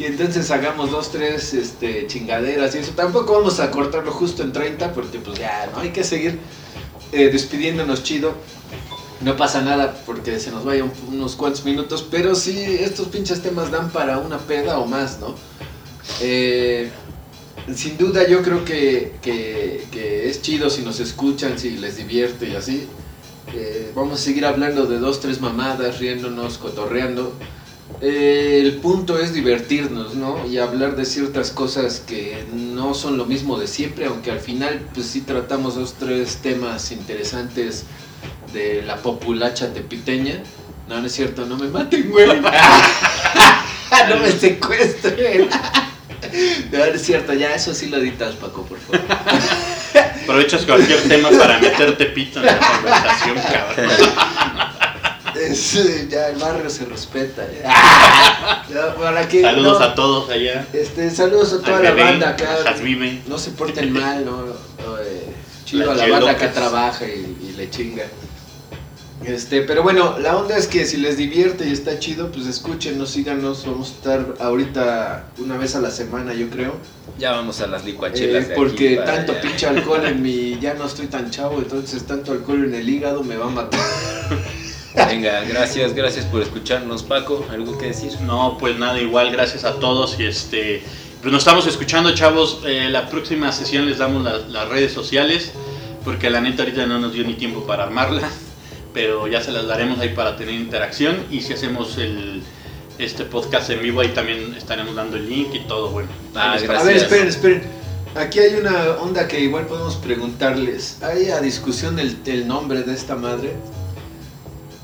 Y 0.00 0.04
entonces 0.06 0.50
hagamos 0.50 0.90
dos, 0.90 1.12
tres 1.12 1.54
este, 1.54 2.08
chingaderas 2.08 2.74
y 2.74 2.78
eso. 2.78 2.90
Tampoco 2.96 3.34
vamos 3.34 3.60
a 3.60 3.70
cortarlo 3.70 4.10
justo 4.10 4.42
en 4.42 4.52
30 4.52 4.94
porque 4.94 5.20
pues 5.20 5.38
ya, 5.38 5.70
¿no? 5.72 5.78
Hay 5.78 5.90
que 5.90 6.02
seguir 6.02 6.40
eh, 7.12 7.28
despidiéndonos 7.30 8.02
chido. 8.02 8.34
No 9.20 9.36
pasa 9.36 9.62
nada 9.62 9.96
porque 10.06 10.40
se 10.40 10.50
nos 10.50 10.64
vayan 10.64 10.90
unos 11.06 11.36
cuantos 11.36 11.64
minutos, 11.64 12.04
pero 12.10 12.34
sí, 12.34 12.60
estos 12.80 13.06
pinches 13.06 13.42
temas 13.42 13.70
dan 13.70 13.90
para 13.90 14.18
una 14.18 14.38
peda 14.38 14.80
o 14.80 14.86
más, 14.86 15.20
¿no? 15.20 15.36
Eh, 16.20 16.90
sin 17.74 17.96
duda 17.98 18.26
yo 18.28 18.42
creo 18.42 18.64
que, 18.64 19.12
que- 19.22 19.86
es 20.28 20.42
chido 20.42 20.68
si 20.70 20.82
nos 20.82 21.00
escuchan, 21.00 21.58
si 21.58 21.70
les 21.78 21.96
divierte 21.96 22.48
y 22.48 22.54
así. 22.54 22.86
Eh, 23.54 23.92
vamos 23.94 24.20
a 24.20 24.22
seguir 24.22 24.44
hablando 24.44 24.84
de 24.86 24.98
dos, 24.98 25.20
tres 25.20 25.40
mamadas, 25.40 25.98
riéndonos, 26.00 26.58
cotorreando. 26.58 27.32
Eh, 28.02 28.60
el 28.62 28.76
punto 28.76 29.18
es 29.18 29.32
divertirnos, 29.32 30.14
¿no? 30.14 30.46
Y 30.46 30.58
hablar 30.58 30.94
de 30.96 31.06
ciertas 31.06 31.50
cosas 31.50 32.00
que 32.06 32.44
no 32.54 32.92
son 32.92 33.16
lo 33.16 33.24
mismo 33.24 33.58
de 33.58 33.66
siempre, 33.66 34.04
aunque 34.04 34.30
al 34.30 34.40
final 34.40 34.86
pues 34.92 35.06
sí 35.06 35.22
tratamos 35.22 35.74
dos, 35.76 35.94
tres 35.98 36.36
temas 36.42 36.92
interesantes 36.92 37.84
de 38.52 38.82
la 38.82 38.96
populacha 38.98 39.72
tepiteña. 39.72 40.42
No, 40.88 41.00
no 41.00 41.06
es 41.06 41.12
cierto, 41.12 41.46
no 41.46 41.56
me 41.56 41.68
maten, 41.68 42.10
güey. 42.10 42.26
no 44.10 44.16
me 44.20 44.32
secuestren. 44.32 45.48
No, 46.72 46.84
es 46.84 47.02
cierto, 47.02 47.32
ya 47.32 47.54
eso 47.54 47.74
sí 47.74 47.88
lo 47.88 47.96
editas, 47.98 48.34
Paco, 48.36 48.64
por 48.64 48.78
favor. 48.78 49.00
Aprovechas 50.22 50.62
cualquier 50.66 51.00
tema 51.08 51.30
para 51.30 51.58
meterte 51.58 52.06
pito 52.06 52.40
en 52.40 52.46
la 52.46 52.58
conversación, 52.58 53.36
cabrón. 53.36 53.90
Eh, 55.40 56.08
ya 56.10 56.28
el 56.30 56.36
barrio 56.36 56.68
se 56.68 56.84
respeta. 56.84 57.46
ya. 57.62 58.64
Ya, 58.74 58.94
para 58.96 59.28
que, 59.28 59.40
Saludos 59.40 59.78
no, 59.78 59.84
a 59.86 59.94
todos 59.94 60.30
allá. 60.30 60.66
Este, 60.72 61.10
saludos 61.10 61.52
a 61.52 61.60
toda 61.60 61.76
Al 61.76 61.84
la 61.84 61.90
bebé, 61.92 62.02
banda 62.10 62.28
acá. 62.30 62.56
No 63.28 63.38
se 63.38 63.50
porten 63.52 63.92
mal, 63.92 64.24
¿no? 64.24 64.46
Eh, 65.00 65.26
chido 65.64 65.86
La 65.86 65.92
a 65.92 65.94
la 65.94 66.02
banda 66.14 66.32
López. 66.32 66.36
que 66.38 66.48
trabaja 66.48 67.04
y, 67.06 67.36
y 67.40 67.52
le 67.56 67.70
chinga. 67.70 68.04
Este, 69.24 69.62
pero 69.62 69.82
bueno, 69.82 70.16
la 70.20 70.36
onda 70.36 70.56
es 70.56 70.68
que 70.68 70.84
si 70.86 70.96
les 70.96 71.16
divierte 71.16 71.68
y 71.68 71.72
está 71.72 71.98
chido, 71.98 72.30
pues 72.30 72.46
escúchenos, 72.46 73.10
síganos. 73.10 73.66
Vamos 73.66 73.90
a 73.90 73.92
estar 73.94 74.34
ahorita 74.40 75.24
una 75.38 75.56
vez 75.56 75.74
a 75.74 75.80
la 75.80 75.90
semana, 75.90 76.34
yo 76.34 76.48
creo. 76.48 76.74
Ya 77.18 77.32
vamos 77.32 77.60
a 77.60 77.66
las 77.66 77.82
Eh, 77.82 77.86
licuachelas. 77.86 78.44
aquí 78.44 78.52
porque 78.54 78.96
para 78.96 79.16
tanto 79.16 79.32
allá. 79.32 79.40
pinche 79.42 79.66
alcohol 79.66 80.06
en 80.06 80.22
mi. 80.22 80.58
Ya 80.60 80.74
no 80.74 80.86
estoy 80.86 81.06
tan 81.08 81.30
chavo, 81.30 81.58
entonces 81.58 82.04
tanto 82.06 82.32
alcohol 82.32 82.64
en 82.64 82.74
el 82.74 82.88
hígado 82.88 83.22
me 83.24 83.36
va 83.36 83.46
a 83.46 83.50
matar. 83.50 83.80
Venga, 84.94 85.42
gracias, 85.44 85.94
gracias 85.94 86.24
por 86.24 86.40
escucharnos, 86.42 87.02
Paco. 87.02 87.44
¿Algo 87.50 87.76
que 87.78 87.86
decir? 87.86 88.12
No, 88.22 88.56
pues 88.58 88.78
nada, 88.78 89.00
igual, 89.00 89.30
gracias 89.30 89.64
a 89.64 89.74
todos. 89.74 90.18
Y 90.18 90.24
este, 90.26 90.82
pues 91.22 91.32
nos 91.32 91.42
estamos 91.42 91.66
escuchando, 91.66 92.14
chavos. 92.14 92.60
Eh, 92.66 92.88
la 92.88 93.08
próxima 93.08 93.52
sesión 93.52 93.86
les 93.86 93.98
damos 93.98 94.22
la- 94.24 94.38
las 94.38 94.68
redes 94.68 94.92
sociales, 94.92 95.52
porque 96.04 96.30
la 96.30 96.40
neta 96.40 96.62
ahorita 96.62 96.86
no 96.86 96.98
nos 97.00 97.12
dio 97.12 97.24
ni 97.24 97.34
tiempo 97.34 97.64
para 97.66 97.84
armarlas, 97.84 98.32
pero 98.92 99.26
ya 99.28 99.40
se 99.40 99.52
las 99.52 99.66
daremos 99.66 99.98
ahí 99.98 100.10
para 100.10 100.36
tener 100.36 100.54
interacción. 100.54 101.16
Y 101.30 101.40
si 101.40 101.52
hacemos 101.52 101.98
el, 101.98 102.42
este 102.98 103.24
podcast 103.24 103.70
en 103.70 103.82
vivo, 103.82 104.00
ahí 104.00 104.08
también 104.08 104.54
estaremos 104.54 104.94
dando 104.94 105.16
el 105.16 105.28
link 105.28 105.54
y 105.54 105.60
todo, 105.60 105.90
bueno. 105.90 106.08
Ah, 106.34 106.56
gracias. 106.60 106.82
A 106.82 106.84
ver, 106.84 106.96
esperen, 106.96 107.28
esperen. 107.28 107.62
Aquí 108.14 108.38
hay 108.38 108.54
una 108.54 108.92
onda 109.00 109.28
que 109.28 109.40
igual 109.40 109.66
podemos 109.66 109.96
preguntarles. 109.96 110.98
Hay 111.02 111.28
a 111.30 111.40
discusión 111.40 111.98
el, 111.98 112.16
el 112.26 112.48
nombre 112.48 112.82
de 112.82 112.94
esta 112.94 113.14
madre. 113.14 113.54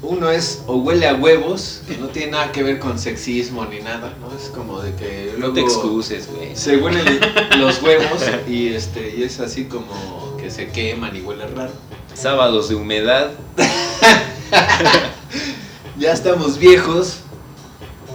Uno 0.03 0.31
es 0.31 0.63
o 0.67 0.77
huele 0.77 1.09
a 1.09 1.15
huevos, 1.15 1.81
que 1.89 1.97
no 1.97 2.09
tiene 2.09 2.33
nada 2.33 2.53
que 2.53 2.63
ver 2.63 2.79
con 2.79 2.99
sexismo 2.99 3.65
ni 3.65 3.81
nada, 3.81 4.13
¿no? 4.21 4.37
Es 4.37 4.51
como 4.51 4.83
de 4.83 4.95
que 4.95 5.35
No 5.39 5.53
te 5.55 5.61
excuses, 5.63 6.29
güey. 6.31 6.55
se 6.55 6.77
huelen 6.77 7.19
los 7.59 7.83
huevos 7.83 8.23
y 8.47 8.69
este 8.69 9.15
y 9.17 9.23
es 9.23 9.41
así 9.41 9.65
como 9.65 10.37
que 10.39 10.51
se 10.51 10.69
queman 10.69 11.17
y 11.17 11.23
huele 11.23 11.47
raro. 11.47 11.73
Sábados 12.15 12.69
de 12.69 12.75
humedad. 12.75 13.31
Ya 15.97 16.13
estamos 16.13 16.59
viejos. 16.59 17.21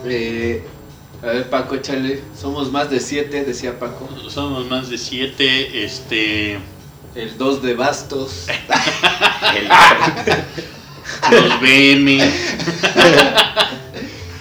Eh, 0.05 0.65
a 1.23 1.27
ver, 1.27 1.49
Paco, 1.49 1.75
échale. 1.75 2.21
Somos 2.39 2.71
más 2.71 2.89
de 2.89 2.99
siete, 2.99 3.45
decía 3.45 3.79
Paco. 3.79 4.09
Somos 4.29 4.69
más 4.69 4.89
de 4.89 4.97
siete, 4.97 5.85
este, 5.85 6.59
El 7.15 7.37
2 7.37 7.61
de 7.61 7.73
bastos. 7.75 8.47
los 11.31 11.61
BM, 11.61 12.19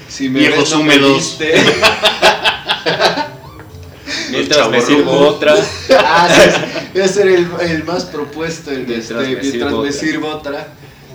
Si 0.09 0.29
me 0.29 0.41
Viejos 0.41 0.59
ves, 0.59 0.71
no 0.73 0.83
me 0.83 0.97
húmedos. 0.97 1.39
Mientras 4.31 4.71
me 4.71 4.81
sirvo 4.81 5.13
otra. 5.13 5.55
Ah, 6.01 6.29
sí, 6.31 6.99
ese 7.01 7.23
era 7.23 7.31
el, 7.33 7.49
el 7.71 7.85
más 7.85 8.05
propuesto, 8.05 8.71
el 8.71 8.87
de 8.87 8.97
Mientras 8.97 9.11
este, 9.11 9.15
me 9.15 9.29
mientras 9.41 9.53
sirvo 9.53 9.71
me 9.83 9.89
otra. 9.89 9.93
sirvo 9.93 10.29
otra. 10.29 10.69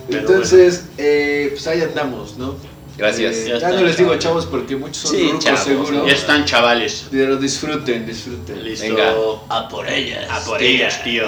Pero 0.08 0.20
Entonces, 0.20 0.84
eh, 0.98 1.48
pues 1.52 1.66
ahí 1.66 1.80
andamos, 1.80 2.36
¿no? 2.36 2.54
Gracias. 2.96 3.34
Eh, 3.36 3.58
Ya 3.60 3.70
no 3.70 3.82
les 3.82 3.96
digo 3.96 4.10
chavos. 4.10 4.22
chavos 4.24 4.46
porque 4.46 4.76
muchos 4.76 4.98
son 4.98 5.10
Sí, 5.16 5.26
rucos 5.28 5.44
chavos, 5.44 5.60
seguro. 5.64 6.06
ya 6.06 6.12
están 6.12 6.44
chavales. 6.44 7.06
Pero 7.10 7.36
disfruten, 7.36 8.06
disfruten. 8.06 8.62
Listo. 8.64 8.86
Venga. 8.86 9.14
A 9.48 9.68
por 9.68 9.88
ellas. 9.88 10.26
A 10.30 10.40
por 10.44 10.62
ellas, 10.62 11.02
tío. 11.02 11.24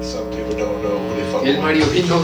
Some 0.00 0.30
people 0.30 0.54
don't 0.56 0.82
know 0.82 0.96
who 0.96 1.14
they 1.16 1.32
fucking 1.32 1.48
El 1.48 1.60
Mario 1.60 1.86
vino, 1.86 2.20